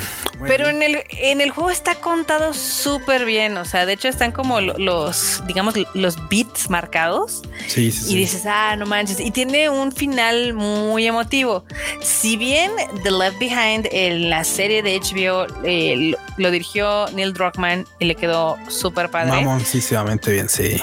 Pero 0.46 0.68
en 0.68 0.82
el, 0.82 0.98
en 1.10 1.40
el 1.40 1.50
juego 1.50 1.70
está 1.70 1.94
contado 1.94 2.52
súper 2.52 3.24
bien, 3.24 3.56
o 3.56 3.64
sea, 3.64 3.86
de 3.86 3.94
hecho 3.94 4.08
están 4.08 4.32
como 4.32 4.60
los, 4.60 5.42
digamos, 5.46 5.74
los 5.94 6.28
beats 6.28 6.68
marcados. 6.68 7.42
Sí, 7.68 7.90
sí, 7.92 8.12
y 8.12 8.16
dices, 8.16 8.44
ah, 8.44 8.74
no 8.76 8.84
manches. 8.84 9.20
Y 9.20 9.30
tiene 9.30 9.70
un 9.70 9.92
final 9.92 10.52
muy 10.52 11.06
emotivo. 11.06 11.64
Si 12.02 12.36
bien 12.36 12.72
The 13.04 13.10
Left 13.12 13.38
Behind 13.38 13.88
en 13.92 14.28
la 14.28 14.44
serie 14.44 14.82
de 14.82 15.00
HBO 15.00 15.46
eh, 15.64 15.94
lo, 16.10 16.18
lo, 16.36 16.50
dirigió 16.50 17.06
Neil 17.14 17.32
Druckmann 17.32 17.86
y 18.00 18.06
le 18.06 18.14
quedó 18.16 18.58
súper 18.68 19.10
padre. 19.10 19.30
Mamoncísimamente 19.30 20.32
bien, 20.32 20.48
sí 20.48 20.82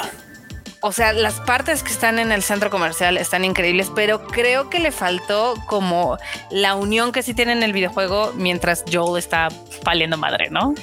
o 0.82 0.92
sea, 0.92 1.14
las 1.14 1.40
partes 1.40 1.84
que 1.84 1.92
están 1.92 2.18
en 2.20 2.32
el 2.32 2.42
centro 2.42 2.70
comercial 2.70 3.18
están 3.18 3.46
increíbles, 3.46 3.92
pero 3.96 4.26
creo 4.26 4.70
que 4.70 4.80
le 4.80 4.92
faltó 4.92 5.54
como 5.68 6.18
la 6.50 6.76
unión 6.76 7.12
que 7.12 7.22
sí 7.22 7.34
tiene 7.34 7.54
en 7.54 7.64
el 7.64 7.72
videojuego 7.72 8.34
mientras 8.36 8.84
Joel 8.92 9.20
está 9.20 9.50
paliendo 9.84 10.18
madre, 10.18 10.50
¿no? 10.50 10.74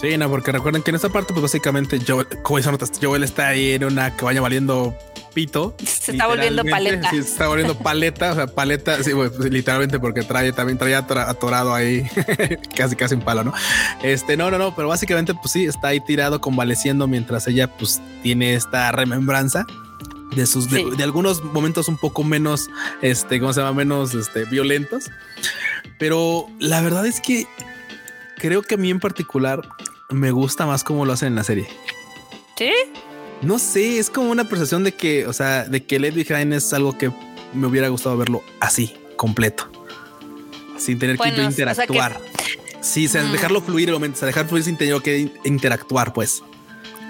Sí, 0.00 0.16
no, 0.16 0.28
porque 0.28 0.52
recuerden 0.52 0.82
que 0.82 0.90
en 0.90 0.96
esta 0.96 1.10
parte, 1.10 1.32
pues 1.32 1.42
básicamente 1.42 2.00
Joel, 2.04 2.26
como 2.42 2.58
Joel 3.00 3.22
está 3.22 3.48
ahí 3.48 3.72
en 3.72 3.84
una 3.84 4.16
cabaña 4.16 4.40
valiendo 4.40 4.96
pito. 5.32 5.74
Se 5.84 6.12
está 6.12 6.26
volviendo 6.26 6.64
paleta. 6.64 7.10
Sí, 7.10 7.22
se 7.22 7.28
está 7.28 7.48
volviendo 7.48 7.78
paleta, 7.78 8.32
o 8.32 8.34
sea, 8.34 8.46
paleta, 8.46 9.02
sí, 9.02 9.12
pues, 9.14 9.38
literalmente 9.38 9.98
porque 9.98 10.22
trae, 10.22 10.52
también 10.52 10.78
traía 10.78 10.98
atorado 10.98 11.74
ahí, 11.74 12.04
casi 12.76 12.96
casi 12.96 13.14
un 13.14 13.22
palo, 13.22 13.44
¿no? 13.44 13.52
Este, 14.02 14.36
no, 14.36 14.50
no, 14.50 14.58
no, 14.58 14.74
pero 14.74 14.88
básicamente, 14.88 15.34
pues 15.34 15.52
sí, 15.52 15.64
está 15.64 15.88
ahí 15.88 16.00
tirado 16.00 16.40
convaleciendo 16.40 17.06
mientras 17.06 17.46
ella, 17.46 17.68
pues, 17.68 18.00
tiene 18.22 18.54
esta 18.54 18.90
remembranza 18.92 19.66
de 20.34 20.46
sus 20.46 20.70
de, 20.70 21.02
algunos 21.02 21.44
momentos 21.44 21.88
un 21.88 21.98
poco 21.98 22.24
menos 22.24 22.70
este 23.02 23.38
cómo 23.38 23.52
se 23.52 23.60
llama 23.60 23.74
menos 23.74 24.14
este 24.14 24.44
violentos 24.46 25.10
pero 25.98 26.46
la 26.58 26.80
verdad 26.80 27.06
es 27.06 27.20
que 27.20 27.46
creo 28.38 28.62
que 28.62 28.76
a 28.76 28.78
mí 28.78 28.90
en 28.90 28.98
particular 28.98 29.60
me 30.08 30.30
gusta 30.30 30.64
más 30.64 30.84
cómo 30.84 31.04
lo 31.04 31.12
hacen 31.12 31.28
en 31.28 31.34
la 31.34 31.44
serie 31.44 31.68
sí 32.56 32.72
no 33.42 33.58
sé, 33.58 33.98
es 33.98 34.08
como 34.08 34.30
una 34.30 34.48
percepción 34.48 34.84
de 34.84 34.92
que, 34.92 35.26
o 35.26 35.32
sea, 35.32 35.64
de 35.64 35.82
que 35.84 35.98
Led 35.98 36.14
Behind 36.14 36.52
es 36.54 36.72
algo 36.72 36.96
que 36.96 37.12
me 37.52 37.66
hubiera 37.66 37.88
gustado 37.88 38.16
verlo 38.16 38.42
así, 38.60 38.94
completo, 39.16 39.68
sin 40.78 40.98
tener 40.98 41.18
que 41.18 41.28
interactuar. 41.28 42.20
Sí, 42.80 43.06
o 43.06 43.08
sea, 43.08 43.22
mm. 43.24 43.32
dejarlo 43.32 43.60
fluir 43.60 43.92
o 43.92 44.14
sea, 44.14 44.26
dejar 44.26 44.46
fluir 44.46 44.64
sin 44.64 44.76
tener 44.76 45.00
que 45.02 45.30
interactuar, 45.44 46.12
pues. 46.12 46.42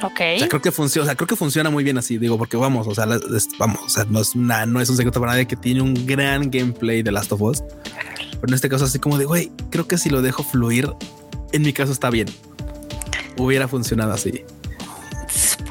Ok. 0.02 0.20
O 0.36 0.38
sea, 0.38 0.48
creo 0.48 0.62
que 0.62 0.72
funciona, 0.72 1.04
o 1.04 1.06
sea, 1.06 1.14
creo 1.14 1.28
que 1.28 1.36
funciona 1.36 1.70
muy 1.70 1.84
bien 1.84 1.96
así, 1.98 2.18
digo, 2.18 2.36
porque 2.38 2.56
vamos, 2.56 2.86
o 2.88 2.94
sea, 2.94 3.06
vamos, 3.58 3.80
o 3.84 3.88
sea, 3.88 4.04
no 4.04 4.20
es 4.20 4.34
una, 4.34 4.66
no 4.66 4.80
es 4.80 4.88
un 4.88 4.96
secreto 4.96 5.20
para 5.20 5.32
nadie 5.32 5.46
que 5.46 5.56
tiene 5.56 5.82
un 5.82 6.06
gran 6.06 6.50
gameplay 6.50 7.02
de 7.02 7.12
Last 7.12 7.30
of 7.32 7.42
Us. 7.42 7.62
Pero 8.32 8.48
en 8.48 8.54
este 8.54 8.68
caso, 8.68 8.86
así 8.86 8.98
como 8.98 9.18
de, 9.18 9.26
güey, 9.26 9.52
creo 9.70 9.86
que 9.86 9.98
si 9.98 10.10
lo 10.10 10.22
dejo 10.22 10.42
fluir, 10.42 10.90
en 11.52 11.62
mi 11.62 11.72
caso 11.72 11.92
está 11.92 12.10
bien. 12.10 12.28
Hubiera 13.36 13.68
funcionado 13.68 14.12
así 14.12 14.44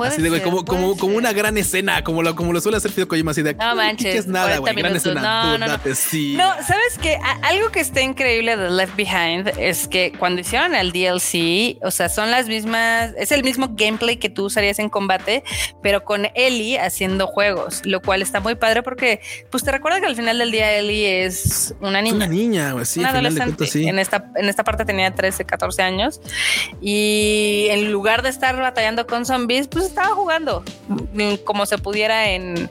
así 0.04 0.22
de, 0.22 0.42
como, 0.42 0.66
como, 0.66 0.98
como 0.98 1.16
una 1.16 1.34
gran 1.34 1.58
escena, 1.58 2.04
como 2.04 2.24
lo, 2.24 2.36
como 2.36 2.54
lo 2.54 2.62
suele 2.62 2.78
hacer 2.78 2.92
Fideo 2.92 3.08
Kojima, 3.08 3.32
así 3.32 3.42
de 3.42 3.54
no 3.54 3.76
manches, 3.76 4.16
es 4.16 4.28
nada, 4.28 4.58
güey, 4.58 4.76
gran 4.76 4.96
escena. 4.96 5.22
No, 5.22 5.58
no, 5.58 5.68
no. 5.68 5.78
no, 5.78 6.64
sabes 6.64 6.98
que 7.02 7.18
algo 7.44 7.70
que 7.72 7.80
está 7.80 8.02
increíble 8.02 8.58
de 8.58 8.70
Left 8.70 8.96
Behind 8.96 9.52
es 9.58 9.88
que 9.88 10.14
cuando 10.18 10.42
hicieron 10.42 10.76
el 10.76 10.92
DLC, 10.92 11.78
o 11.84 11.92
sea, 11.92 12.10
son 12.10 12.32
las 12.32 12.48
mismas, 12.48 13.12
es 13.18 13.32
el 13.32 13.44
mismo 13.44 13.70
gameplay 13.72 14.18
que 14.18 14.30
tú 14.30 14.46
usarías 14.46 14.80
en 14.80 14.90
combate, 14.90 15.44
pero 15.82 16.04
con 16.04 16.28
Ellie 16.36 16.80
haciendo 16.80 17.28
juegos, 17.28 17.82
lo 17.86 18.02
cual 18.02 18.22
está 18.22 18.40
muy 18.40 18.56
padre 18.56 18.84
porque, 18.84 19.22
pues 19.50 19.64
te 19.64 19.72
recuerda 19.72 20.00
que 20.00 20.08
al 20.08 20.16
final 20.16 20.38
del 20.38 20.52
día 20.52 20.74
Ellie 20.74 21.26
es 21.26 21.76
una 21.80 22.02
niña. 22.02 22.16
una 22.16 22.28
niña, 22.28 22.86
sí, 22.86 23.00
una 23.00 23.10
adolescente. 23.10 23.68
sí. 23.68 23.88
En 23.88 24.00
esta, 24.00 24.32
en 24.36 24.50
esta 24.50 24.64
parte 24.64 24.86
tenía 24.86 25.14
13, 25.14 25.46
14 25.46 25.82
años 25.82 26.22
y 26.82 27.68
en 27.70 27.92
lugar 27.92 28.22
de 28.22 28.30
estar 28.30 28.56
batallando 28.58 29.08
con 29.08 29.26
zombies, 29.26 29.68
pues 29.68 29.91
estaba 29.92 30.16
jugando 30.16 30.64
como 31.44 31.66
se 31.66 31.78
pudiera 31.78 32.30
en, 32.30 32.70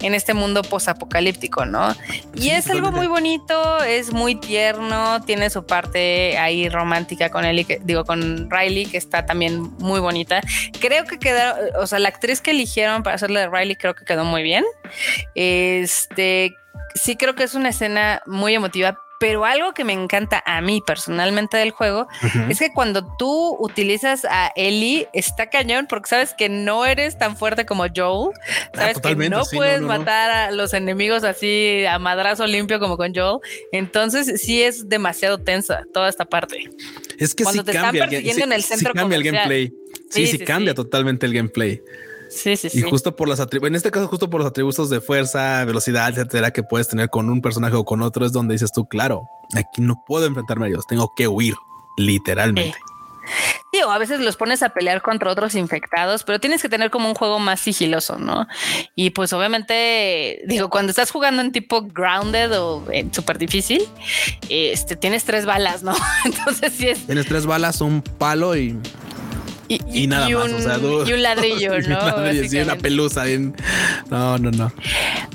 en 0.00 0.14
este 0.14 0.34
mundo 0.34 0.62
posapocalíptico, 0.62 1.64
¿no? 1.64 1.94
Y 2.34 2.50
es 2.50 2.68
algo 2.70 2.90
muy 2.90 3.06
bonito, 3.06 3.82
es 3.82 4.12
muy 4.12 4.34
tierno, 4.34 5.22
tiene 5.22 5.50
su 5.50 5.64
parte 5.64 6.36
ahí 6.38 6.68
romántica 6.68 7.30
con 7.30 7.42
que, 7.42 7.80
digo, 7.82 8.04
con 8.04 8.50
Riley, 8.50 8.86
que 8.86 8.96
está 8.96 9.26
también 9.26 9.60
muy 9.78 10.00
bonita. 10.00 10.40
Creo 10.80 11.04
que 11.04 11.18
quedó, 11.18 11.54
o 11.80 11.86
sea, 11.86 11.98
la 11.98 12.08
actriz 12.08 12.40
que 12.40 12.52
eligieron 12.52 13.02
para 13.02 13.16
hacerle 13.16 13.40
de 13.40 13.48
Riley 13.48 13.76
creo 13.76 13.94
que 13.94 14.04
quedó 14.04 14.24
muy 14.24 14.42
bien. 14.42 14.64
Este, 15.34 16.56
sí 16.94 17.16
creo 17.16 17.34
que 17.34 17.44
es 17.44 17.54
una 17.54 17.68
escena 17.68 18.22
muy 18.26 18.54
emotiva, 18.54 18.98
pero 19.22 19.44
algo 19.44 19.72
que 19.72 19.84
me 19.84 19.92
encanta 19.92 20.42
a 20.44 20.60
mí 20.60 20.82
personalmente 20.84 21.56
del 21.56 21.70
juego 21.70 22.08
es 22.48 22.58
que 22.58 22.72
cuando 22.72 23.06
tú 23.16 23.56
utilizas 23.60 24.24
a 24.24 24.50
Ellie 24.56 25.06
está 25.12 25.48
cañón 25.48 25.86
porque 25.88 26.08
sabes 26.08 26.34
que 26.36 26.48
no 26.48 26.84
eres 26.84 27.16
tan 27.18 27.36
fuerte 27.36 27.64
como 27.64 27.84
Joel. 27.94 28.32
Ah, 28.74 28.78
sabes 28.78 28.98
que 28.98 29.14
no 29.30 29.44
puedes 29.52 29.80
matar 29.80 30.30
a 30.32 30.50
los 30.50 30.74
enemigos 30.74 31.22
así 31.22 31.84
a 31.88 32.00
madrazo 32.00 32.48
limpio 32.48 32.80
como 32.80 32.96
con 32.96 33.14
Joel. 33.14 33.38
Entonces 33.70 34.42
sí 34.42 34.60
es 34.60 34.88
demasiado 34.88 35.38
tensa 35.38 35.84
toda 35.94 36.08
esta 36.08 36.24
parte. 36.24 36.68
Es 37.16 37.32
que 37.32 37.44
cuando 37.44 37.62
te 37.62 37.70
están 37.70 37.92
persiguiendo 37.92 38.44
en 38.44 38.52
el 38.54 38.64
centro 38.64 38.92
cambia 38.92 39.18
el 39.18 39.22
gameplay. 39.22 39.72
Sí, 40.10 40.26
sí, 40.26 40.38
cambia 40.40 40.74
totalmente 40.74 41.26
el 41.26 41.32
gameplay. 41.32 41.80
Sí, 42.32 42.56
sí, 42.56 42.68
y 42.72 42.82
justo 42.82 43.14
por 43.14 43.28
los 43.28 43.40
atributos, 43.40 43.68
en 43.68 43.74
este 43.76 43.90
caso, 43.90 44.08
justo 44.08 44.30
por 44.30 44.40
los 44.40 44.50
atributos 44.50 44.90
de 44.90 45.00
fuerza, 45.00 45.64
velocidad, 45.64 46.10
etcétera, 46.10 46.50
que 46.50 46.62
puedes 46.62 46.88
tener 46.88 47.10
con 47.10 47.30
un 47.30 47.40
personaje 47.40 47.76
o 47.76 47.84
con 47.84 48.02
otro, 48.02 48.24
es 48.24 48.32
donde 48.32 48.54
dices 48.54 48.72
tú, 48.72 48.86
claro, 48.86 49.28
aquí 49.54 49.82
no 49.82 50.02
puedo 50.06 50.26
enfrentarme 50.26 50.66
a 50.66 50.68
ellos, 50.70 50.86
tengo 50.86 51.12
que 51.14 51.28
huir, 51.28 51.54
literalmente. 51.96 52.78
Sí, 53.72 53.80
a 53.80 53.98
veces 53.98 54.20
los 54.20 54.36
pones 54.36 54.62
a 54.62 54.70
pelear 54.70 55.00
contra 55.00 55.30
otros 55.30 55.54
infectados, 55.54 56.24
pero 56.24 56.40
tienes 56.40 56.60
que 56.60 56.68
tener 56.68 56.90
como 56.90 57.08
un 57.08 57.14
juego 57.14 57.38
más 57.38 57.60
sigiloso, 57.60 58.18
¿no? 58.18 58.46
Y 58.94 59.10
pues 59.10 59.32
obviamente, 59.32 60.42
digo, 60.46 60.68
cuando 60.68 60.90
estás 60.90 61.10
jugando 61.10 61.40
en 61.40 61.52
tipo 61.52 61.82
grounded 61.82 62.60
o 62.60 62.84
en 62.90 63.14
súper 63.14 63.38
difícil, 63.38 63.88
este, 64.48 64.96
tienes 64.96 65.24
tres 65.24 65.46
balas, 65.46 65.82
¿no? 65.82 65.94
Entonces 66.24 66.72
sí 66.76 66.88
es... 66.88 67.06
Tienes 67.06 67.26
tres 67.26 67.46
balas, 67.46 67.80
un 67.80 68.02
palo 68.02 68.56
y 68.56 68.78
y, 69.92 70.06
nada 70.06 70.28
más. 70.28 70.50
Un, 70.50 70.54
o 70.54 70.60
sea, 70.60 70.78
y 70.78 71.12
un 71.12 71.22
ladrillo, 71.22 71.78
¿no? 71.80 72.32
y 72.32 72.58
una 72.58 72.76
pelusa. 72.76 73.24
No, 74.10 74.38
no, 74.38 74.50
no. 74.50 74.72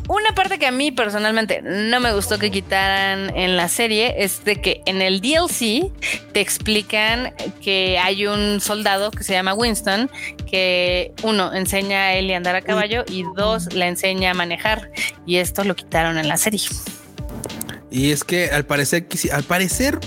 Una 0.07 0.33
parte 0.35 0.57
que 0.57 0.67
a 0.67 0.71
mí 0.71 0.91
personalmente 0.91 1.61
no 1.61 1.99
me 1.99 2.13
gustó 2.13 2.39
que 2.39 2.49
quitaran 2.49 3.35
en 3.35 3.57
la 3.57 3.67
serie 3.67 4.15
es 4.17 4.45
de 4.45 4.61
que 4.61 4.81
en 4.85 5.01
el 5.01 5.19
DLC 5.19 5.91
te 6.31 6.39
explican 6.39 7.33
que 7.61 7.97
hay 7.99 8.25
un 8.25 8.61
soldado 8.61 9.11
que 9.11 9.23
se 9.23 9.33
llama 9.33 9.53
Winston 9.53 10.09
que 10.49 11.11
uno 11.23 11.53
enseña 11.53 12.03
a 12.03 12.13
él 12.13 12.31
a 12.31 12.37
andar 12.37 12.55
a 12.55 12.61
caballo 12.61 13.03
y 13.09 13.23
dos 13.35 13.73
la 13.73 13.87
enseña 13.87 14.31
a 14.31 14.33
manejar 14.33 14.91
y 15.25 15.37
esto 15.37 15.63
lo 15.65 15.75
quitaron 15.75 16.17
en 16.17 16.27
la 16.27 16.37
serie. 16.37 16.61
Y 17.91 18.11
es 18.11 18.23
que 18.23 18.49
al 18.49 18.65
parecer, 18.65 19.07
al 19.31 19.43
parecer 19.43 19.99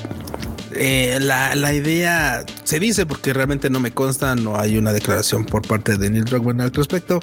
eh, 0.74 1.18
la, 1.20 1.54
la, 1.54 1.72
idea 1.72 2.44
se 2.64 2.78
dice 2.78 3.06
porque 3.06 3.32
realmente 3.32 3.70
no 3.70 3.80
me 3.80 3.92
consta, 3.92 4.34
no 4.34 4.58
hay 4.58 4.78
una 4.78 4.92
declaración 4.92 5.44
por 5.44 5.66
parte 5.66 5.96
de 5.96 6.10
Neil 6.10 6.24
Druckmann 6.24 6.60
al 6.60 6.72
respecto, 6.72 7.20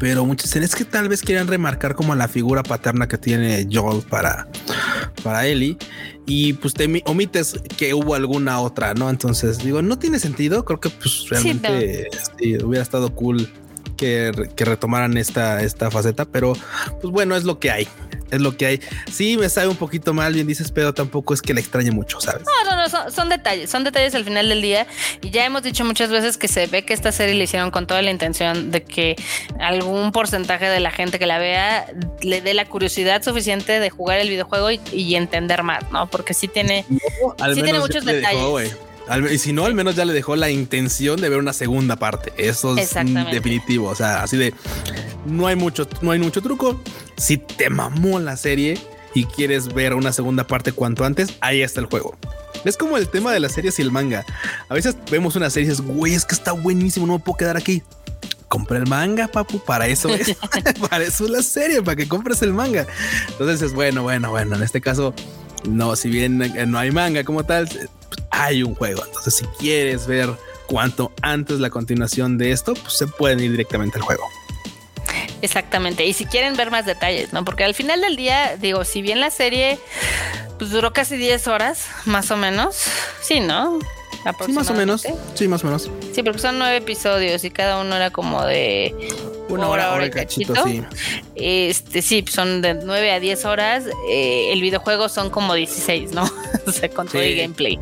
pero 0.00 0.26
dicen 0.26 0.62
es 0.62 0.74
que 0.74 0.84
tal 0.84 1.08
vez 1.08 1.22
quieran 1.22 1.46
remarcar 1.46 1.94
como 1.94 2.14
la 2.14 2.28
figura 2.28 2.62
paterna 2.62 3.06
que 3.08 3.18
tiene 3.18 3.68
Joel 3.72 4.02
para, 4.02 4.48
para 5.22 5.46
Ellie 5.46 5.76
y 6.26 6.54
pues 6.54 6.74
te 6.74 7.02
omites 7.06 7.60
que 7.76 7.94
hubo 7.94 8.14
alguna 8.14 8.60
otra, 8.60 8.94
¿no? 8.94 9.10
Entonces 9.10 9.58
digo, 9.58 9.80
no 9.82 9.98
tiene 9.98 10.18
sentido, 10.18 10.64
creo 10.64 10.80
que 10.80 10.90
pues 10.90 11.28
realmente 11.30 12.08
hubiera 12.64 12.82
estado 12.82 13.14
cool 13.14 13.48
que, 13.96 14.32
que, 14.56 14.64
retomaran 14.64 15.16
esta, 15.16 15.62
esta 15.62 15.90
faceta, 15.90 16.24
pero 16.24 16.54
pues 17.00 17.12
bueno, 17.12 17.36
es 17.36 17.44
lo 17.44 17.58
que 17.58 17.70
hay 17.70 17.88
es 18.30 18.40
lo 18.40 18.56
que 18.56 18.66
hay. 18.66 18.80
Sí, 19.10 19.36
me 19.36 19.48
sabe 19.48 19.68
un 19.68 19.76
poquito 19.76 20.14
mal, 20.14 20.32
bien 20.34 20.46
dices, 20.46 20.70
pero 20.72 20.92
tampoco 20.94 21.34
es 21.34 21.42
que 21.42 21.54
le 21.54 21.60
extrañe 21.60 21.90
mucho, 21.90 22.20
¿sabes? 22.20 22.42
No, 22.44 22.70
no, 22.70 22.82
no, 22.82 23.10
son, 23.10 23.28
detalles, 23.28 23.70
son 23.70 23.84
detalles 23.84 24.14
al 24.14 24.24
final 24.24 24.48
del 24.48 24.62
día. 24.62 24.86
Y 25.22 25.30
ya 25.30 25.44
hemos 25.44 25.62
dicho 25.62 25.84
muchas 25.84 26.10
veces 26.10 26.36
que 26.36 26.48
se 26.48 26.66
ve 26.66 26.84
que 26.84 26.94
esta 26.94 27.12
serie 27.12 27.34
le 27.34 27.44
hicieron 27.44 27.70
con 27.70 27.86
toda 27.86 28.02
la 28.02 28.10
intención 28.10 28.70
de 28.70 28.82
que 28.82 29.16
algún 29.60 30.12
porcentaje 30.12 30.66
de 30.68 30.80
la 30.80 30.90
gente 30.90 31.18
que 31.18 31.26
la 31.26 31.38
vea 31.38 31.86
le 32.20 32.40
dé 32.40 32.54
la 32.54 32.66
curiosidad 32.66 33.22
suficiente 33.22 33.80
de 33.80 33.90
jugar 33.90 34.18
el 34.18 34.28
videojuego 34.28 34.70
y, 34.70 35.16
entender 35.16 35.62
más, 35.62 35.90
¿no? 35.92 36.08
Porque 36.08 36.34
sí 36.34 36.46
tiene, 36.46 36.84
sí 36.88 37.62
tiene 37.62 37.78
muchos 37.78 38.04
detalles. 38.04 38.76
y 39.32 39.38
si 39.38 39.52
no, 39.52 39.64
al 39.64 39.74
menos 39.74 39.96
ya 39.96 40.04
le 40.04 40.12
dejó 40.12 40.36
la 40.36 40.50
intención 40.50 41.20
de 41.20 41.28
ver 41.28 41.38
una 41.38 41.54
segunda 41.54 41.96
parte. 41.96 42.32
Eso 42.36 42.76
es 42.76 42.92
definitivo. 43.30 43.88
O 43.88 43.94
sea, 43.94 44.22
así 44.22 44.36
de 44.36 44.52
no 45.26 45.46
hay 45.46 45.56
mucho, 45.56 45.88
no 46.02 46.10
hay 46.10 46.18
mucho 46.18 46.42
truco. 46.42 46.80
Si 47.16 47.38
te 47.38 47.70
mamó 47.70 48.18
la 48.18 48.36
serie 48.36 48.78
y 49.14 49.24
quieres 49.24 49.72
ver 49.72 49.94
una 49.94 50.12
segunda 50.12 50.46
parte 50.46 50.72
cuanto 50.72 51.04
antes, 51.04 51.34
ahí 51.40 51.62
está 51.62 51.80
el 51.80 51.86
juego. 51.86 52.16
Es 52.64 52.76
como 52.76 52.96
el 52.96 53.08
tema 53.08 53.32
de 53.32 53.40
las 53.40 53.52
series 53.52 53.78
y 53.78 53.82
el 53.82 53.92
manga. 53.92 54.24
A 54.68 54.74
veces 54.74 54.96
vemos 55.10 55.36
una 55.36 55.50
serie 55.50 55.68
y 55.68 55.70
dices, 55.70 55.84
güey, 55.84 56.14
es 56.14 56.24
que 56.24 56.34
está 56.34 56.52
buenísimo, 56.52 57.06
no 57.06 57.14
me 57.14 57.18
puedo 57.20 57.38
quedar 57.38 57.56
aquí. 57.56 57.82
Compré 58.48 58.78
el 58.78 58.86
manga, 58.86 59.28
papu, 59.28 59.58
para 59.58 59.86
eso 59.86 60.08
es. 60.08 60.36
para 60.90 61.04
eso 61.04 61.24
es 61.24 61.30
la 61.30 61.42
serie, 61.42 61.82
para 61.82 61.96
que 61.96 62.08
compres 62.08 62.42
el 62.42 62.52
manga. 62.52 62.86
Entonces 63.28 63.62
es 63.62 63.72
bueno, 63.72 64.02
bueno, 64.02 64.30
bueno. 64.30 64.56
En 64.56 64.62
este 64.62 64.80
caso, 64.80 65.14
no, 65.68 65.96
si 65.96 66.08
bien 66.08 66.38
no 66.38 66.78
hay 66.78 66.90
manga 66.90 67.24
como 67.24 67.44
tal, 67.44 67.68
hay 68.30 68.62
un 68.62 68.74
juego. 68.74 69.04
Entonces, 69.04 69.34
si 69.34 69.46
quieres 69.58 70.06
ver 70.06 70.30
cuanto 70.66 71.12
antes 71.22 71.60
la 71.60 71.70
continuación 71.70 72.38
de 72.38 72.52
esto, 72.52 72.74
pues 72.74 72.94
se 72.94 73.06
pueden 73.06 73.40
ir 73.40 73.50
directamente 73.50 73.98
al 73.98 74.02
juego. 74.02 74.24
Exactamente. 75.46 76.04
Y 76.04 76.12
si 76.12 76.26
quieren 76.26 76.56
ver 76.56 76.70
más 76.72 76.86
detalles, 76.86 77.32
¿no? 77.32 77.44
Porque 77.44 77.62
al 77.62 77.74
final 77.74 78.00
del 78.00 78.16
día, 78.16 78.56
digo, 78.56 78.84
si 78.84 79.00
bien 79.00 79.20
la 79.20 79.30
serie 79.30 79.78
pues 80.58 80.70
duró 80.70 80.92
casi 80.92 81.16
10 81.16 81.46
horas, 81.48 81.86
más 82.04 82.30
o 82.30 82.36
menos. 82.36 82.76
Sí, 83.22 83.40
¿no? 83.40 83.78
Sí, 84.44 84.52
más 84.52 84.70
o 84.70 84.74
menos. 84.74 85.06
Sí, 85.34 85.46
más 85.46 85.62
o 85.62 85.66
menos. 85.66 85.90
Sí, 86.12 86.22
porque 86.24 86.40
son 86.40 86.58
nueve 86.58 86.78
episodios 86.78 87.44
y 87.44 87.50
cada 87.50 87.80
uno 87.80 87.94
era 87.94 88.10
como 88.10 88.44
de 88.44 88.92
una 89.48 89.68
hora, 89.68 89.92
hora, 89.92 90.06
y 90.06 90.10
cachito. 90.10 90.52
sí. 90.64 90.82
Este, 91.36 92.02
sí, 92.02 92.24
son 92.28 92.60
de 92.60 92.74
9 92.74 93.12
a 93.12 93.20
10 93.20 93.44
horas. 93.44 93.84
Eh, 94.10 94.52
el 94.52 94.60
videojuego 94.60 95.08
son 95.08 95.30
como 95.30 95.54
16, 95.54 96.10
¿no? 96.12 96.24
o 96.66 96.72
sea, 96.72 96.88
con 96.88 97.06
todo 97.06 97.22
el 97.22 97.36
gameplay. 97.36 97.78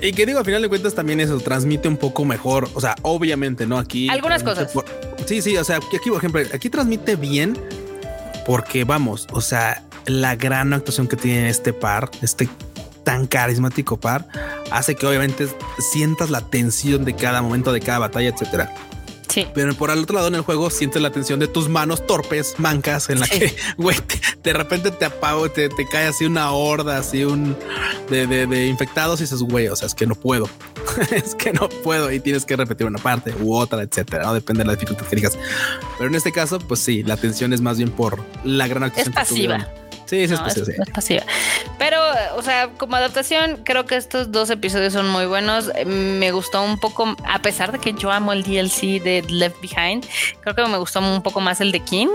Y 0.00 0.12
que 0.12 0.26
digo, 0.26 0.38
al 0.38 0.44
final 0.44 0.62
de 0.62 0.68
cuentas 0.68 0.94
también 0.94 1.20
eso 1.20 1.40
transmite 1.40 1.88
un 1.88 1.96
poco 1.96 2.24
mejor. 2.24 2.68
O 2.74 2.80
sea, 2.80 2.94
obviamente, 3.02 3.66
¿no? 3.66 3.78
Aquí. 3.78 4.08
Algunas 4.08 4.44
cosas. 4.44 4.72
Sí, 5.26 5.42
sí, 5.42 5.56
o 5.56 5.64
sea, 5.64 5.76
aquí, 5.76 6.10
por 6.10 6.18
ejemplo, 6.18 6.40
aquí 6.52 6.70
transmite 6.70 7.16
bien 7.16 7.58
porque 8.46 8.84
vamos, 8.84 9.26
o 9.32 9.40
sea, 9.40 9.82
la 10.06 10.36
gran 10.36 10.72
actuación 10.72 11.08
que 11.08 11.16
tiene 11.16 11.48
este 11.48 11.72
par, 11.72 12.10
este 12.22 12.48
tan 13.04 13.26
carismático 13.26 13.98
par, 13.98 14.26
hace 14.70 14.94
que 14.94 15.06
obviamente 15.06 15.48
sientas 15.78 16.30
la 16.30 16.40
tensión 16.40 17.04
de 17.04 17.14
cada 17.14 17.42
momento, 17.42 17.72
de 17.72 17.80
cada 17.80 17.98
batalla, 17.98 18.30
etcétera. 18.30 18.74
Pero 19.54 19.74
por 19.74 19.90
el 19.90 19.98
otro 19.98 20.14
lado 20.14 20.28
en 20.28 20.36
el 20.36 20.42
juego 20.42 20.70
sientes 20.70 21.02
la 21.02 21.10
tensión 21.10 21.40
de 21.40 21.48
tus 21.48 21.68
manos 21.68 22.06
torpes, 22.06 22.54
mancas, 22.58 23.10
en 23.10 23.20
la 23.20 23.26
que, 23.26 23.54
güey, 23.76 23.96
de 24.42 24.52
repente 24.52 24.90
te 24.90 25.04
apago, 25.04 25.50
te, 25.50 25.68
te, 25.68 25.86
cae 25.88 26.06
así 26.06 26.24
una 26.24 26.52
horda, 26.52 26.98
así 26.98 27.24
un 27.24 27.56
de, 28.08 28.26
de, 28.26 28.66
infectados 28.66 29.20
y 29.20 29.24
dices, 29.24 29.40
güey, 29.40 29.68
o 29.68 29.76
sea, 29.76 29.86
es 29.86 29.94
que 29.94 30.06
no 30.06 30.14
puedo. 30.14 30.48
es 31.10 31.34
que 31.34 31.52
no 31.52 31.68
puedo 31.68 32.10
y 32.12 32.20
tienes 32.20 32.44
que 32.44 32.56
repetir 32.56 32.86
una 32.86 32.98
parte 32.98 33.34
u 33.40 33.54
otra, 33.54 33.82
etcétera. 33.82 34.24
No 34.24 34.34
depende 34.34 34.62
de 34.62 34.66
la 34.66 34.74
dificultad 34.74 35.06
que 35.06 35.16
digas. 35.16 35.38
Pero 35.98 36.10
en 36.10 36.14
este 36.14 36.32
caso, 36.32 36.58
pues 36.58 36.80
sí, 36.80 37.02
la 37.02 37.14
atención 37.14 37.52
es 37.52 37.60
más 37.60 37.78
bien 37.78 37.90
por 37.90 38.24
la 38.44 38.66
gran 38.66 38.84
actuación. 38.84 39.08
Es 39.08 39.14
pasiva. 39.14 39.68
Sí, 40.06 40.18
es, 40.18 40.32
pasiva, 40.32 40.66
es, 40.68 40.90
pasiva. 40.90 41.22
Pero, 41.78 41.98
o 42.36 42.42
sea, 42.42 42.68
como 42.76 42.96
adaptación, 42.96 43.60
creo 43.64 43.86
que 43.86 43.96
estos 43.96 44.30
dos 44.30 44.50
episodios 44.50 44.92
son 44.92 45.08
muy 45.08 45.24
buenos. 45.26 45.70
Me 45.86 46.30
gustó 46.30 46.62
un 46.62 46.78
poco, 46.78 47.16
a 47.26 47.40
pesar 47.40 47.72
de 47.72 47.78
que 47.78 47.94
yo 47.94 48.10
amo 48.10 48.32
el 48.32 48.42
DLC 48.42 49.02
de 49.02 49.24
Left 49.28 49.56
Behind, 49.62 50.04
creo 50.42 50.54
que 50.54 50.66
me 50.66 50.76
gustó 50.76 51.00
un 51.00 51.22
poco 51.22 51.40
más 51.40 51.60
el 51.60 51.72
de 51.72 51.80
King. 51.80 52.08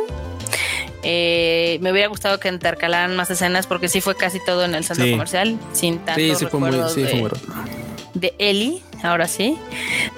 Eh, 1.02 1.80
me 1.82 1.92
hubiera 1.92 2.10
gustado 2.10 2.40
que 2.40 2.50
intercalaran 2.50 3.16
más 3.16 3.32
escenas 3.32 3.68
porque 3.68 3.88
sí 3.88 4.02
fue 4.02 4.16
casi 4.16 4.44
todo 4.44 4.66
en 4.66 4.76
el 4.76 4.84
centro 4.84 5.10
comercial, 5.10 5.58
sin 5.72 6.00
tanto 6.00 6.20
sí, 6.20 6.36
sí 6.36 6.46
fue 6.46 6.60
muy, 6.60 6.72
sí, 6.72 7.06
fue 7.06 7.30
de 7.30 7.88
Ellie, 8.38 8.82
ahora 9.04 9.28
sí. 9.28 9.58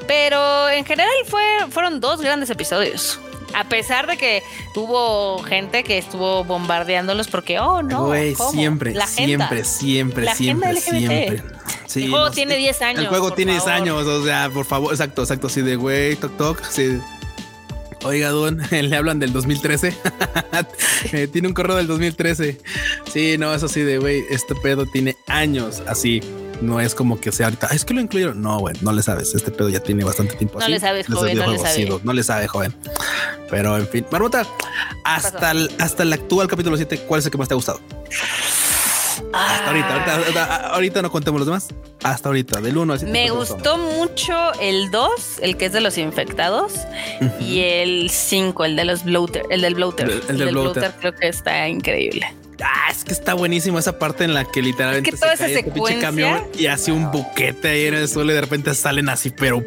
Pero 0.08 0.70
en 0.70 0.86
general 0.86 1.12
fue, 1.26 1.44
fueron 1.70 2.00
dos 2.00 2.22
grandes 2.22 2.50
episodios. 2.50 3.20
A 3.54 3.66
pesar 3.66 4.08
de 4.08 4.18
que 4.18 4.44
hubo 4.76 5.40
gente 5.44 5.84
que 5.84 5.98
estuvo 5.98 6.44
bombardeándolos 6.44 7.28
porque, 7.28 7.60
oh 7.60 7.84
no, 7.84 8.12
siempre, 8.52 8.96
siempre, 9.06 9.66
siempre, 9.66 10.34
siempre, 10.34 10.76
siempre. 10.80 11.44
el 11.96 12.10
juego 12.10 12.32
tiene 12.32 12.56
10 12.56 12.82
años. 12.82 13.02
El 13.02 13.08
juego 13.08 13.34
tiene 13.34 13.52
10 13.54 13.68
años, 13.68 14.08
o 14.08 14.24
sea, 14.24 14.50
por 14.54 14.66
favor, 14.66 14.94
exacto, 14.94 15.22
exacto, 15.22 15.50
sí, 15.50 15.62
de 15.62 15.76
güey, 15.76 16.16
toc, 16.16 16.38
toc, 16.38 16.64
sí. 16.64 17.00
Oiga, 18.04 18.30
Don, 18.30 18.60
le 18.72 18.96
hablan 18.96 19.20
del 19.20 19.34
2013. 19.34 19.96
Eh, 21.14 21.28
tiene 21.28 21.48
un 21.48 21.56
correo 21.56 21.76
del 21.76 21.88
2013. 21.88 22.60
Sí, 23.12 23.36
no, 23.40 23.54
eso 23.56 23.68
sí, 23.68 23.82
de 23.82 23.98
güey, 23.98 24.24
este 24.30 24.54
pedo 24.54 24.86
tiene 24.86 25.16
años 25.28 25.82
así. 25.88 26.22
No 26.62 26.80
es 26.80 26.94
como 26.96 27.20
que 27.20 27.32
sea 27.32 27.48
ahorita, 27.48 27.68
es 27.68 27.84
que 27.84 27.94
lo 27.94 28.02
incluyeron. 28.02 28.42
No, 28.42 28.60
güey, 28.60 28.76
no 28.82 28.92
le 28.92 29.02
sabes. 29.02 29.34
Este 29.34 29.52
pedo 29.52 29.70
ya 29.70 29.80
tiene 29.80 30.04
bastante 30.04 30.36
tiempo. 30.36 30.60
No 30.60 30.68
le 30.68 30.80
sabes, 30.80 31.08
joven. 31.08 31.38
No 31.38 31.48
le, 31.52 31.58
sabe. 31.58 32.00
no 32.04 32.14
le 32.14 32.24
sabe, 32.24 32.48
joven. 32.48 32.74
Pero 33.50 33.78
en 33.78 33.88
fin, 33.88 34.06
Marmota, 34.12 34.46
hasta 35.04 35.52
el, 35.52 35.72
hasta 35.80 36.04
el 36.04 36.14
actual 36.14 36.48
capítulo 36.48 36.78
7, 36.78 37.00
¿cuál 37.08 37.20
es 37.20 37.26
el 37.26 37.32
que 37.32 37.38
más 37.38 37.48
te 37.48 37.54
ha 37.54 37.56
gustado? 37.56 37.82
Hasta 39.34 39.68
ahorita, 39.68 40.16
ahorita, 40.16 40.56
ahorita, 40.68 41.02
no 41.02 41.12
contemos 41.12 41.40
los 41.40 41.48
demás. 41.48 41.70
Hasta 42.04 42.30
ahorita, 42.30 42.62
del 42.62 42.78
1 42.78 42.94
al 42.94 43.00
7. 43.00 43.12
Me 43.12 43.30
gustó 43.30 43.78
mucho 43.78 44.54
el 44.60 44.92
2, 44.92 45.40
el 45.42 45.58
que 45.58 45.66
es 45.66 45.74
de 45.74 45.82
los 45.82 45.98
infectados, 45.98 46.74
y 47.40 47.60
el 47.62 48.10
5, 48.10 48.66
el 48.66 48.76
de 48.76 48.86
los 48.86 49.04
bloater, 49.04 49.44
el 49.50 49.62
del 49.62 49.76
bloater. 49.76 50.10
El, 50.28 50.38
del, 50.38 50.52
bloater. 50.52 50.94
creo 51.00 51.14
que 51.14 51.28
está 51.28 51.68
increíble. 51.68 52.34
Ah, 52.64 52.92
es 52.92 53.04
que 53.04 53.14
está 53.14 53.34
buenísimo 53.34 53.80
esa 53.80 53.98
parte 53.98 54.24
en 54.24 54.34
la 54.34 54.46
que 54.46 54.62
literalmente 54.62 55.12
se 55.12 55.18
cae 55.38 55.54
este 55.56 55.72
pinche 55.72 56.00
camión 56.00 56.44
y 56.58 56.68
hace 56.68 56.92
un 56.92 57.12
buquete 57.12 57.68
ahí 57.70 57.86
en 57.86 57.96
el 57.96 58.08
suelo 58.08 58.32
y 58.32 58.36
de 58.36 58.42
repente 58.42 58.74
salen 58.76 59.10
así, 59.10 59.32
pero 59.32 59.64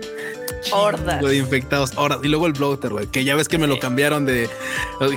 hordas 0.73 1.21
de 1.21 1.37
infectados, 1.37 1.93
hordas. 1.97 2.21
Y 2.23 2.29
luego 2.29 2.47
el 2.47 2.53
bloater, 2.53 2.91
güey, 2.91 3.07
que 3.07 3.25
ya 3.25 3.35
ves 3.35 3.49
que 3.49 3.59
me 3.59 3.67
lo 3.67 3.79
cambiaron 3.79 4.25
de, 4.27 4.49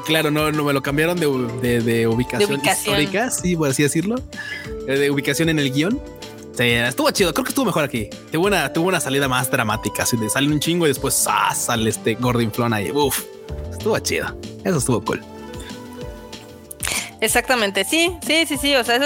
claro, 0.05 0.31
no, 0.31 0.51
no 0.51 0.63
me 0.63 0.73
lo 0.73 0.81
cambiaron 0.81 1.19
de, 1.19 1.81
de, 1.81 2.07
ubicación, 2.07 2.61
histórica, 2.63 3.29
sí, 3.29 3.55
por 3.55 3.69
así 3.69 3.83
decirlo, 3.83 4.15
eh, 4.87 4.97
de 4.97 5.11
ubicación 5.11 5.49
en 5.49 5.59
el 5.59 5.71
guion. 5.71 6.01
Sí, 6.57 6.63
estuvo 6.63 7.11
chido. 7.11 7.31
Creo 7.35 7.43
que 7.43 7.49
estuvo 7.49 7.65
mejor 7.65 7.83
aquí. 7.83 8.09
Tuvo 8.31 8.47
una, 8.47 8.73
tuvo 8.73 8.87
una 8.87 8.99
salida 8.99 9.27
más 9.27 9.51
dramática. 9.51 10.01
Así 10.01 10.17
de 10.17 10.27
sale 10.27 10.47
un 10.47 10.59
chingo 10.59 10.85
y 10.85 10.87
después 10.87 11.23
¡ah! 11.29 11.53
sale 11.53 11.87
este 11.87 12.15
Gordon 12.15 12.51
Flon 12.51 12.73
ahí. 12.73 12.89
Uf, 12.89 13.25
estuvo 13.69 13.99
chido. 13.99 14.35
Eso 14.63 14.79
estuvo 14.79 14.99
cool. 15.05 15.21
Exactamente, 17.19 17.83
sí, 17.83 18.15
sí, 18.25 18.45
sí, 18.45 18.57
sí. 18.57 18.75
O 18.75 18.83
sea, 18.83 18.99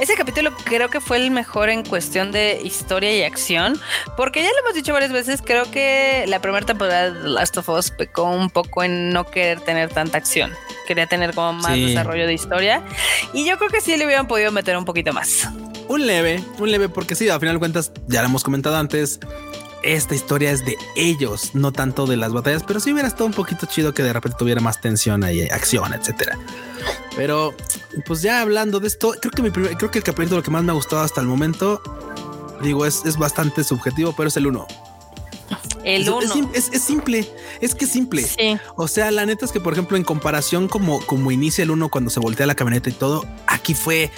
ese 0.00 0.14
capítulo 0.14 0.54
creo 0.64 0.90
que 0.90 1.00
fue 1.00 1.16
el 1.16 1.30
mejor 1.30 1.70
en 1.70 1.84
cuestión 1.84 2.32
de 2.32 2.60
historia 2.62 3.16
y 3.16 3.22
acción, 3.22 3.80
porque 4.16 4.42
ya 4.42 4.48
lo 4.50 4.58
hemos 4.60 4.74
dicho 4.74 4.92
varias 4.92 5.12
veces. 5.12 5.42
Creo 5.42 5.70
que 5.70 6.24
la 6.26 6.40
primera 6.40 6.66
temporada 6.66 7.10
de 7.10 7.28
Last 7.28 7.56
of 7.56 7.68
Us 7.68 7.90
pecó 7.90 8.24
un 8.24 8.50
poco 8.50 8.82
en 8.82 9.10
no 9.10 9.24
querer 9.26 9.60
tener 9.60 9.90
tanta 9.90 10.18
acción. 10.18 10.52
Quería 10.86 11.06
tener 11.06 11.34
como 11.34 11.54
más 11.54 11.72
desarrollo 11.72 12.26
de 12.26 12.34
historia. 12.34 12.82
Y 13.32 13.46
yo 13.46 13.56
creo 13.56 13.70
que 13.70 13.80
sí 13.80 13.96
le 13.96 14.04
hubieran 14.04 14.26
podido 14.26 14.52
meter 14.52 14.76
un 14.76 14.84
poquito 14.84 15.12
más. 15.12 15.48
Un 15.88 16.06
leve, 16.06 16.42
un 16.58 16.70
leve, 16.70 16.88
porque 16.88 17.14
sí, 17.14 17.28
al 17.28 17.40
final 17.40 17.56
de 17.56 17.58
cuentas, 17.58 17.92
ya 18.06 18.20
lo 18.20 18.28
hemos 18.28 18.44
comentado 18.44 18.76
antes 18.76 19.20
esta 19.84 20.14
historia 20.14 20.50
es 20.50 20.64
de 20.64 20.76
ellos, 20.96 21.54
no 21.54 21.70
tanto 21.72 22.06
de 22.06 22.16
las 22.16 22.32
batallas, 22.32 22.62
pero 22.66 22.80
si 22.80 22.92
hubiera 22.92 23.06
estado 23.06 23.26
un 23.26 23.32
poquito 23.32 23.66
chido 23.66 23.92
que 23.92 24.02
de 24.02 24.12
repente 24.12 24.36
tuviera 24.38 24.60
más 24.60 24.80
tensión 24.80 25.22
y 25.30 25.42
acción, 25.42 25.92
etcétera. 25.92 26.38
Pero 27.16 27.54
pues 28.06 28.22
ya 28.22 28.40
hablando 28.40 28.80
de 28.80 28.88
esto, 28.88 29.14
creo 29.20 29.30
que 29.30 29.42
mi 29.42 29.50
primer, 29.50 29.76
creo 29.76 29.90
que 29.90 29.98
el 29.98 30.04
capítulo 30.04 30.42
que 30.42 30.50
más 30.50 30.64
me 30.64 30.72
ha 30.72 30.74
gustado 30.74 31.02
hasta 31.02 31.20
el 31.20 31.26
momento, 31.26 31.82
digo, 32.62 32.86
es, 32.86 33.04
es 33.04 33.18
bastante 33.18 33.62
subjetivo, 33.62 34.14
pero 34.16 34.28
es 34.28 34.36
el 34.36 34.46
uno. 34.46 34.66
El 35.84 36.08
uno. 36.08 36.50
Es, 36.54 36.70
simple, 36.82 37.30
es 37.60 37.74
que 37.74 37.84
es 37.84 37.90
simple. 37.90 38.26
O 38.76 38.88
sea, 38.88 39.10
la 39.10 39.26
neta 39.26 39.44
es 39.44 39.52
que, 39.52 39.60
por 39.60 39.74
ejemplo, 39.74 39.98
en 39.98 40.04
comparación 40.04 40.66
como, 40.66 41.04
como 41.04 41.30
inicia 41.30 41.62
el 41.62 41.70
uno 41.70 41.90
cuando 41.90 42.10
se 42.10 42.20
voltea 42.20 42.46
la 42.46 42.54
camioneta 42.54 42.88
y 42.88 42.94
todo, 42.94 43.26
aquí 43.46 43.74
fue, 43.74 44.10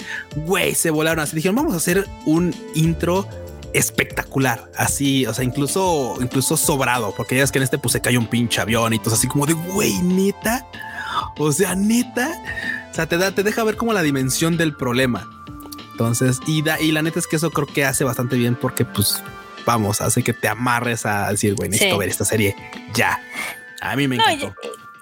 güey, 0.45 0.75
se 0.75 0.91
volaron 0.91 1.19
así. 1.19 1.35
Dijeron, 1.35 1.57
vamos 1.57 1.73
a 1.73 1.77
hacer 1.77 2.07
un 2.25 2.55
intro 2.73 3.27
espectacular, 3.73 4.71
así, 4.75 5.25
o 5.25 5.33
sea, 5.33 5.43
incluso, 5.43 6.17
incluso 6.21 6.57
sobrado, 6.57 7.13
porque 7.15 7.37
ya 7.37 7.43
es 7.43 7.51
que 7.51 7.59
en 7.59 7.63
este 7.63 7.77
pues 7.77 7.93
se 7.93 8.01
cayó 8.01 8.19
un 8.19 8.27
pinche 8.27 8.61
avión 8.61 8.93
y 8.93 8.99
todo 8.99 9.15
así 9.15 9.27
como 9.27 9.45
de 9.45 9.53
güey, 9.53 10.01
neta, 10.01 10.65
o 11.37 11.51
sea, 11.51 11.75
neta, 11.75 12.31
o 12.91 12.93
sea, 12.93 13.07
te 13.07 13.17
da, 13.17 13.31
te 13.31 13.43
deja 13.43 13.63
ver 13.63 13.75
como 13.75 13.93
la 13.93 14.01
dimensión 14.01 14.57
del 14.57 14.75
problema. 14.75 15.29
Entonces, 15.91 16.39
y, 16.45 16.61
da, 16.61 16.79
y 16.79 16.91
la 16.91 17.01
neta 17.01 17.17
es 17.19 17.25
que 17.25 17.37
eso 17.37 17.49
creo 17.49 17.65
que 17.65 17.83
hace 17.83 18.03
bastante 18.03 18.35
bien 18.35 18.55
porque, 18.55 18.85
pues, 18.85 19.23
vamos, 19.65 19.99
hace 19.99 20.23
que 20.23 20.31
te 20.33 20.47
amarres 20.47 21.05
a 21.05 21.31
decir, 21.31 21.55
güey, 21.55 21.69
necesito 21.69 21.97
ver 21.97 22.09
esta 22.09 22.23
serie 22.23 22.55
ya. 22.93 23.19
A 23.81 23.95
mí 23.95 24.07
me 24.07 24.15
encantó. 24.15 24.53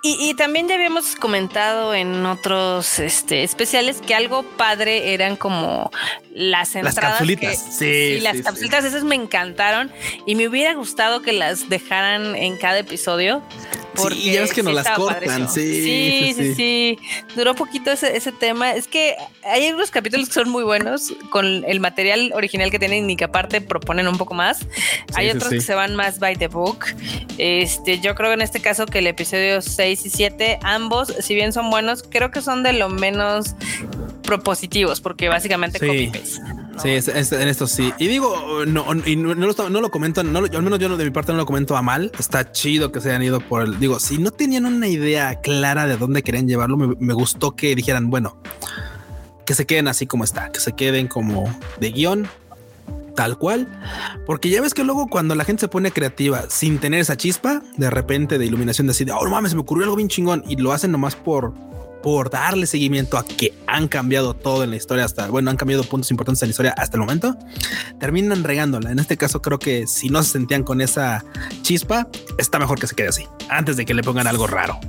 Y, 0.08 0.36
también 0.36 0.68
ya 0.68 0.76
habíamos 0.76 1.16
comentado 1.16 1.96
en 1.96 2.28
otros 2.28 3.00
este, 3.00 3.42
especiales 3.42 4.02
que 4.06 4.14
algo 4.14 4.44
padre 4.44 5.16
eran 5.16 5.36
como 5.36 5.90
las 6.32 6.76
entradas. 6.76 6.96
Las 6.96 7.12
capsulitas. 7.12 7.58
sí, 7.58 8.18
sí, 8.18 8.20
las 8.20 8.40
capsulitas, 8.42 8.86
esas 8.86 9.04
me 9.04 9.16
encantaron 9.16 9.92
y 10.28 10.36
me 10.36 10.48
hubiera 10.48 10.76
gustado 10.76 11.24
que 11.24 11.34
las 11.34 11.70
dejaran 11.70 12.36
en 12.36 12.56
cada 12.58 12.78
episodio. 12.78 13.42
Porque 13.96 14.16
sí, 14.16 14.32
ya 14.32 14.42
ves 14.42 14.54
que 14.54 14.64
no 14.64 14.72
las 14.72 14.90
cortan. 14.92 15.50
Sí 15.50 16.34
sí, 16.36 16.54
sí, 16.56 17.00
Duró 17.36 17.56
poquito 17.56 17.92
ese, 17.92 18.16
ese 18.16 18.32
tema. 18.32 18.74
Es 18.74 18.88
que 18.88 19.16
hay 19.44 19.72
unos 19.72 19.92
capítulos 19.92 20.28
que 20.28 20.34
son 20.34 20.50
muy 20.50 20.64
buenos 20.64 21.14
con 21.30 21.64
el 21.66 21.80
material 21.80 22.32
original 22.36 22.72
que 22.72 22.80
tienen 22.80 23.10
y 23.10 23.16
que 23.16 23.26
aparte 23.26 23.62
proponen 23.62 24.08
un 24.08 24.18
poco 24.18 24.34
más. 24.34 24.66
hay 25.14 25.30
otros 25.30 25.50
que 25.50 25.62
se 25.62 25.74
van 25.74 25.96
más 25.96 26.20
by 26.20 26.36
the 26.36 26.48
book. 26.48 26.86
Este, 27.38 28.00
yo 28.00 28.16
creo 28.16 28.34
en 28.34 28.42
este 28.42 28.62
caso 28.62 28.86
que 28.86 29.00
el 29.00 29.08
episodio 29.08 29.62
6 29.62 30.06
y 30.06 30.10
7, 30.10 30.60
ambos, 30.64 31.14
si 31.20 31.36
bien 31.36 31.54
son 31.54 31.70
buenos, 31.70 32.04
creo 32.04 32.32
que 32.32 32.42
son 32.42 32.64
de 32.64 32.74
lo 32.74 32.90
menos 32.90 33.56
propositivos, 34.24 35.02
porque 35.02 35.30
básicamente 35.30 35.80
copy 35.80 36.12
Sí, 36.82 36.90
en 36.90 37.48
esto 37.48 37.68
sí. 37.68 37.94
Y 37.98 38.08
digo, 38.08 38.66
no, 38.66 38.86
y 39.06 39.16
no, 39.16 39.34
lo, 39.34 39.92
comento, 39.92 40.24
no, 40.24 40.40
al 40.40 40.64
menos 40.64 40.80
yo 40.80 40.96
de 40.96 41.06
mi 41.06 41.12
parte 41.12 41.32
no 41.32 41.38
lo 41.38 41.46
comento 41.46 41.78
a 41.78 41.82
mal. 41.82 42.12
Está 42.20 42.52
chido 42.52 42.92
que 42.92 43.00
se 43.00 43.10
hayan 43.10 43.24
ido 43.24 43.40
por 43.40 43.64
el. 43.64 43.80
Digo, 43.80 44.00
si 44.00 44.18
no 44.18 44.32
tenían 44.32 44.66
una 44.66 44.88
idea 44.88 45.40
clara 45.42 45.88
de 45.88 45.98
dónde 45.98 46.22
querían 46.22 46.48
llevarlo, 46.48 46.78
me, 46.78 47.14
gustó 47.14 47.56
que 47.56 47.76
dijeran, 47.76 48.10
bueno, 48.10 48.38
que 49.46 49.54
se 49.54 49.66
queden 49.66 49.88
así 49.88 50.06
como 50.06 50.24
está, 50.24 50.52
que 50.52 50.60
se 50.60 50.74
queden 50.74 51.08
como 51.08 51.46
de 51.80 51.92
guion, 51.92 52.28
tal 53.16 53.38
cual. 53.38 53.68
Porque 54.26 54.50
ya 54.50 54.62
ves 54.62 54.74
que 54.74 54.84
luego 54.84 55.08
cuando 55.08 55.34
la 55.36 55.46
gente 55.46 55.62
se 55.62 55.68
pone 55.70 55.92
creativa 55.92 56.44
sin 56.50 56.80
tener 56.80 57.00
esa 57.00 57.16
chispa, 57.16 57.62
de 57.78 57.90
repente 57.90 58.38
de 58.38 58.46
iluminación, 58.46 58.88
decide, 58.88 59.14
oh, 59.14 59.24
no 59.24 59.30
mames, 59.30 59.56
me 59.56 59.62
ocurrió 59.62 59.86
algo 59.86 59.96
bien 59.96 60.10
chingón 60.10 60.44
y 60.48 60.58
lo 60.58 60.74
hacen 60.74 60.92
nomás 60.92 61.16
por 61.16 61.54
por 62.06 62.30
darle 62.30 62.68
seguimiento 62.68 63.18
a 63.18 63.26
que 63.26 63.52
han 63.66 63.88
cambiado 63.88 64.36
todo 64.36 64.64
en 64.64 64.70
la 64.70 64.76
historia 64.76 65.06
hasta, 65.06 65.28
bueno, 65.28 65.50
han 65.50 65.58
cambiado 65.58 65.84
puntos 65.84 66.12
importantes 66.12 66.44
en 66.44 66.50
la 66.50 66.52
historia 66.52 66.76
hasta 66.78 66.98
el 66.98 67.02
momento, 67.02 67.36
terminan 68.00 68.44
regándola. 68.44 68.92
En 68.92 69.00
este 69.00 69.18
caso 69.18 69.42
creo 69.42 69.58
que 69.58 69.88
si 69.88 70.10
no 70.10 70.22
se 70.22 70.34
sentían 70.34 70.62
con 70.62 70.82
esa 70.82 71.26
chispa, 71.64 72.08
está 72.38 72.60
mejor 72.60 72.80
que 72.80 72.86
se 72.86 72.94
quede 72.94 73.08
así, 73.08 73.26
antes 73.50 73.76
de 73.76 73.86
que 73.86 73.96
le 73.96 74.04
pongan 74.04 74.28
algo 74.28 74.46
raro. 74.46 74.80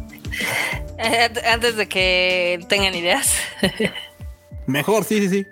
Eh, 0.98 1.30
antes 1.50 1.76
de 1.76 1.88
que 1.88 2.62
tengan 2.68 2.94
ideas. 2.94 3.32
mejor, 4.66 5.04
sí, 5.04 5.20
sí, 5.20 5.30
sí. 5.30 5.46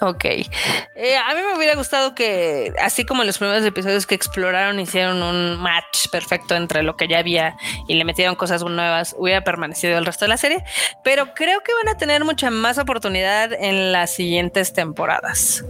Ok. 0.00 0.24
Eh, 0.24 1.16
a 1.16 1.34
mí 1.34 1.40
me 1.42 1.56
hubiera 1.56 1.74
gustado 1.74 2.14
que, 2.14 2.72
así 2.80 3.04
como 3.04 3.22
en 3.22 3.26
los 3.26 3.38
primeros 3.38 3.64
episodios 3.64 4.06
que 4.06 4.14
exploraron, 4.14 4.78
hicieron 4.78 5.22
un 5.22 5.56
match 5.56 6.08
perfecto 6.10 6.54
entre 6.54 6.82
lo 6.82 6.96
que 6.96 7.08
ya 7.08 7.18
había 7.18 7.56
y 7.88 7.94
le 7.94 8.04
metieron 8.04 8.36
cosas 8.36 8.62
nuevas, 8.62 9.14
hubiera 9.18 9.42
permanecido 9.42 9.98
el 9.98 10.06
resto 10.06 10.24
de 10.24 10.28
la 10.28 10.36
serie. 10.36 10.64
Pero 11.02 11.34
creo 11.34 11.62
que 11.62 11.72
van 11.74 11.94
a 11.94 11.98
tener 11.98 12.24
mucha 12.24 12.50
más 12.50 12.78
oportunidad 12.78 13.52
en 13.52 13.92
las 13.92 14.14
siguientes 14.14 14.72
temporadas. 14.72 15.64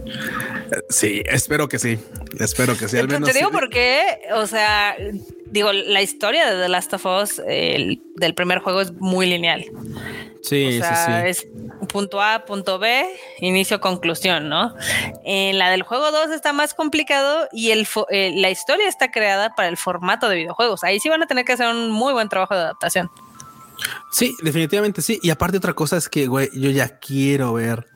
Sí, 0.89 1.23
espero 1.25 1.67
que 1.67 1.79
sí. 1.79 1.97
Espero 2.39 2.77
que 2.77 2.87
sí. 2.87 2.97
Al 2.97 3.07
menos 3.07 3.29
te 3.31 3.37
digo 3.37 3.51
porque, 3.51 4.21
o 4.35 4.45
sea, 4.45 4.95
digo, 5.47 5.73
la 5.73 6.01
historia 6.01 6.51
de 6.51 6.61
The 6.61 6.69
Last 6.69 6.93
of 6.93 7.05
Us 7.05 7.37
del 7.37 8.33
primer 8.35 8.59
juego 8.59 8.81
es 8.81 8.91
muy 8.93 9.25
lineal. 9.25 9.65
Sí, 10.41 10.79
o 10.79 10.81
sea, 10.81 11.23
sí, 11.23 11.29
es 11.29 11.47
punto 11.89 12.21
A, 12.21 12.45
punto 12.45 12.79
B, 12.79 13.05
inicio, 13.39 13.81
conclusión, 13.81 14.47
¿no? 14.47 14.73
En 15.25 15.57
la 15.57 15.69
del 15.69 15.83
juego 15.83 16.11
2 16.11 16.31
está 16.31 16.53
más 16.53 16.73
complicado 16.73 17.49
y 17.51 17.71
el 17.71 17.87
eh, 18.09 18.31
la 18.35 18.49
historia 18.49 18.87
está 18.87 19.11
creada 19.11 19.55
para 19.55 19.67
el 19.67 19.77
formato 19.77 20.29
de 20.29 20.37
videojuegos. 20.37 20.83
Ahí 20.83 20.99
sí 20.99 21.09
van 21.09 21.23
a 21.23 21.27
tener 21.27 21.45
que 21.45 21.53
hacer 21.53 21.67
un 21.67 21.91
muy 21.91 22.13
buen 22.13 22.29
trabajo 22.29 22.55
de 22.55 22.61
adaptación. 22.61 23.09
Sí, 24.11 24.35
definitivamente 24.41 25.01
sí. 25.01 25.19
Y 25.21 25.29
aparte 25.29 25.57
otra 25.57 25.73
cosa 25.73 25.97
es 25.97 26.09
que, 26.09 26.27
güey, 26.27 26.49
yo 26.53 26.69
ya 26.69 26.99
quiero 26.99 27.53
ver 27.53 27.87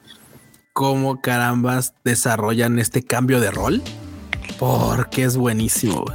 cómo 0.73 1.21
carambas 1.21 1.93
desarrollan 2.03 2.79
este 2.79 3.03
cambio 3.03 3.39
de 3.39 3.51
rol. 3.51 3.82
Porque 4.60 5.23
es 5.23 5.36
buenísimo. 5.36 6.06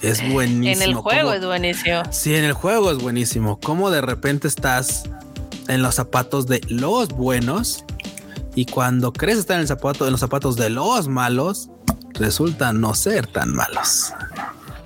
Es 0.00 0.26
buenísimo. 0.32 0.70
En 0.70 0.82
el 0.82 0.94
juego 0.94 1.32
es 1.32 1.44
buenísimo. 1.44 2.02
Sí, 2.10 2.34
en 2.34 2.44
el 2.44 2.52
juego 2.52 2.90
es 2.90 2.98
buenísimo. 2.98 3.58
Cómo 3.60 3.90
de 3.90 4.00
repente 4.00 4.48
estás 4.48 5.04
en 5.68 5.82
los 5.82 5.94
zapatos 5.94 6.46
de 6.46 6.60
los 6.68 7.08
buenos 7.08 7.84
y 8.54 8.66
cuando 8.66 9.12
crees 9.12 9.38
estar 9.38 9.56
en 9.56 9.62
el 9.62 9.68
zapato 9.68 10.04
en 10.06 10.12
los 10.12 10.20
zapatos 10.20 10.56
de 10.56 10.70
los 10.70 11.08
malos, 11.08 11.70
resulta 12.14 12.72
no 12.72 12.94
ser 12.94 13.26
tan 13.26 13.54
malos. 13.54 14.12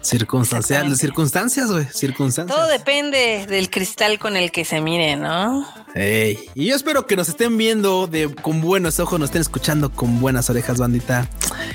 Circunstancial, 0.02 0.94
circunstancias, 0.96 1.70
güey, 1.70 1.86
circunstancias. 1.86 2.54
Todo 2.54 2.68
depende 2.68 3.46
del 3.46 3.70
cristal 3.70 4.18
con 4.18 4.36
el 4.36 4.50
que 4.50 4.64
se 4.64 4.80
mire, 4.80 5.16
¿no? 5.16 5.66
Y 5.94 6.66
yo 6.66 6.74
espero 6.74 7.06
que 7.06 7.16
nos 7.16 7.28
estén 7.28 7.56
viendo 7.56 8.08
de 8.08 8.34
con 8.34 8.60
buenos 8.60 8.98
ojos, 8.98 9.20
nos 9.20 9.28
estén 9.28 9.42
escuchando 9.42 9.90
con 9.90 10.20
buenas 10.20 10.50
orejas, 10.50 10.78
bandita. 10.78 11.28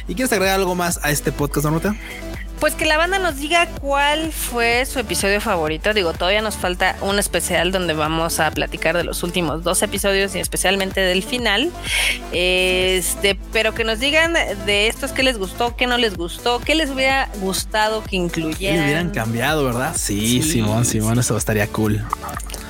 ¿Y 0.07 0.15
quieres 0.15 0.31
agregar 0.33 0.59
algo 0.59 0.75
más 0.75 0.99
a 1.03 1.11
este 1.11 1.31
podcast, 1.31 1.63
Marmota? 1.63 1.95
Pues 2.59 2.73
que 2.73 2.85
la 2.85 2.97
banda 2.97 3.19
nos 3.19 3.37
diga 3.37 3.67
cuál 3.81 4.31
fue 4.31 4.85
su 4.85 4.97
episodio 4.97 5.39
favorito. 5.39 5.93
Digo, 5.93 6.13
todavía 6.13 6.41
nos 6.41 6.55
falta 6.55 6.95
un 7.01 7.19
especial 7.19 7.71
donde 7.71 7.93
vamos 7.93 8.39
a 8.39 8.49
platicar 8.49 8.97
de 8.97 9.03
los 9.03 9.21
últimos 9.21 9.63
dos 9.63 9.83
episodios 9.83 10.33
y 10.35 10.39
especialmente 10.39 11.01
del 11.01 11.23
final. 11.23 11.71
Este, 12.31 13.37
pero 13.53 13.75
que 13.75 13.83
nos 13.83 13.99
digan 13.99 14.33
de 14.65 14.87
estos 14.87 15.11
qué 15.11 15.21
les 15.21 15.37
gustó, 15.37 15.75
qué 15.75 15.85
no 15.85 15.97
les 15.97 16.17
gustó, 16.17 16.59
qué 16.59 16.73
les 16.73 16.89
hubiera 16.89 17.29
gustado 17.41 18.03
que 18.03 18.15
incluyeran. 18.15 18.77
Que 18.77 18.83
hubieran 18.83 19.09
cambiado, 19.11 19.63
¿verdad? 19.63 19.95
Sí, 19.95 20.41
sí, 20.41 20.53
Simón, 20.53 20.83
Simón, 20.85 21.19
eso 21.19 21.37
estaría 21.37 21.67
cool. 21.67 22.03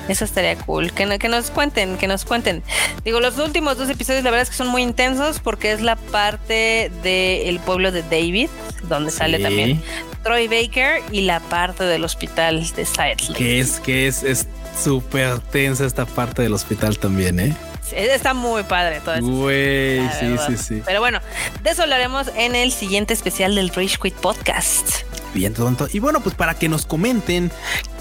Eso 0.08 0.24
estaría 0.24 0.56
cool. 0.56 0.92
Que, 0.92 1.18
que, 1.18 1.28
nos 1.28 1.50
cuenten, 1.50 1.98
que 1.98 2.08
nos 2.08 2.24
cuenten. 2.24 2.62
Digo, 3.04 3.20
los 3.20 3.38
últimos 3.38 3.76
dos 3.76 3.90
episodios, 3.90 4.24
la 4.24 4.30
verdad 4.30 4.42
es 4.42 4.50
que 4.50 4.56
son 4.56 4.68
muy 4.68 4.82
intensos 4.82 5.38
porque 5.40 5.72
es 5.72 5.80
la 5.80 5.96
parte 5.96 6.90
del 7.02 7.60
pueblo 7.60 7.92
de 7.92 8.02
David, 8.02 8.48
donde 8.84 9.10
sale 9.10 9.38
también 9.38 9.82
Troy 10.22 10.48
Baker, 10.48 11.02
y 11.12 11.22
la 11.22 11.40
parte 11.40 11.84
del 11.84 12.04
hospital 12.04 12.66
de 12.74 12.84
Silent 12.84 13.36
Que 13.36 13.60
es, 13.60 13.80
que 13.80 14.06
es 14.06 14.46
súper 14.82 15.38
tensa 15.40 15.84
esta 15.84 16.06
parte 16.06 16.42
del 16.42 16.52
hospital 16.52 16.98
también, 16.98 17.40
¿eh? 17.40 17.56
Está 17.92 18.34
muy 18.34 18.62
padre 18.64 19.00
todo 19.00 19.14
eso. 19.14 19.26
Güey, 19.26 20.00
sí, 20.20 20.36
sí, 20.46 20.56
sí. 20.56 20.82
Pero 20.84 21.00
bueno, 21.00 21.20
de 21.62 21.70
eso 21.70 21.82
hablaremos 21.82 22.30
en 22.36 22.54
el 22.54 22.72
siguiente 22.72 23.14
especial 23.14 23.54
del 23.54 23.70
Rage 23.70 23.96
Quit 24.02 24.14
Podcast. 24.14 25.04
Bien, 25.34 25.54
tonto. 25.54 25.88
Y 25.92 25.98
bueno, 25.98 26.20
pues 26.20 26.34
para 26.34 26.54
que 26.54 26.68
nos 26.68 26.84
comenten 26.84 27.50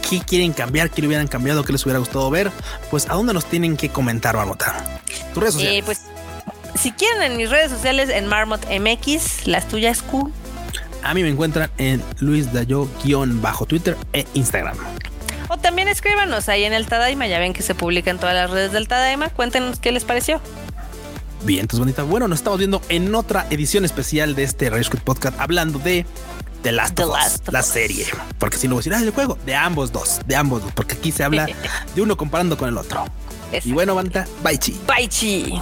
qué 0.09 0.19
quieren 0.19 0.53
cambiar, 0.53 0.89
qué 0.89 1.01
le 1.01 1.07
hubieran 1.07 1.27
cambiado, 1.27 1.63
qué 1.63 1.71
les 1.71 1.85
hubiera 1.85 1.99
gustado 1.99 2.29
ver, 2.29 2.51
pues 2.89 3.09
a 3.09 3.13
dónde 3.13 3.33
nos 3.33 3.45
tienen 3.45 3.77
que 3.77 3.89
comentar, 3.89 4.35
Marmota. 4.35 5.01
Tus 5.33 5.41
redes 5.41 5.53
sociales. 5.53 5.79
Eh, 5.79 5.83
pues 5.85 6.01
si 6.77 6.91
quieren 6.91 7.21
en 7.23 7.37
mis 7.37 7.49
redes 7.49 7.71
sociales, 7.71 8.09
en 8.09 8.27
Marmot 8.27 8.65
MX, 8.69 9.47
las 9.47 9.67
tuyas, 9.67 10.01
Q. 10.01 10.31
A 11.07 11.13
mí 11.13 11.23
me 11.23 11.29
encuentran 11.29 11.71
en 11.77 12.03
Luis 12.19 12.51
Dayo-bajo 12.51 13.65
Twitter 13.65 13.95
e 14.11 14.27
Instagram. 14.33 14.75
O 15.47 15.55
también 15.55 15.87
escríbanos 15.87 16.49
ahí 16.49 16.65
en 16.65 16.73
el 16.73 16.85
Tadaima, 16.85 17.27
ya 17.27 17.39
ven 17.39 17.53
que 17.53 17.61
se 17.63 17.73
publica 17.73 18.11
en 18.11 18.17
todas 18.19 18.35
las 18.35 18.49
redes 18.51 18.73
del 18.73 18.89
Tadaima. 18.89 19.29
Cuéntenos 19.29 19.79
qué 19.79 19.93
les 19.93 20.03
pareció. 20.03 20.41
Bien, 21.45 21.61
entonces 21.61 21.79
bonita. 21.79 22.03
Bueno, 22.03 22.27
nos 22.27 22.39
estamos 22.39 22.59
viendo 22.59 22.81
en 22.89 23.15
otra 23.15 23.47
edición 23.49 23.85
especial 23.85 24.35
de 24.35 24.43
este 24.43 24.69
Rage 24.69 24.89
Podcast 24.97 25.39
hablando 25.39 25.79
de 25.79 26.05
The 26.63 26.73
Last, 26.73 26.99
of, 26.99 27.15
Us, 27.15 27.53
la 27.53 27.63
serie. 27.63 28.05
Porque 28.37 28.57
si 28.57 28.67
no 28.67 28.75
voy 28.75 28.79
a 28.79 28.83
decir, 28.83 28.93
ah, 28.93 29.01
el 29.01 29.11
juego, 29.11 29.37
de 29.45 29.55
ambos 29.55 29.93
dos, 29.93 30.19
de 30.25 30.35
ambos 30.35 30.61
dos, 30.61 30.73
porque 30.73 30.95
aquí 30.95 31.13
se 31.13 31.23
habla 31.23 31.47
de 31.95 32.01
uno 32.01 32.17
comparando 32.17 32.57
con 32.57 32.67
el 32.67 32.77
otro. 32.77 33.05
Y 33.63 33.71
bueno, 33.71 33.95
banda, 33.95 34.27
bye 34.43 34.57
chi. 34.59 34.77
Bye 34.85 35.07
chi. 35.07 35.53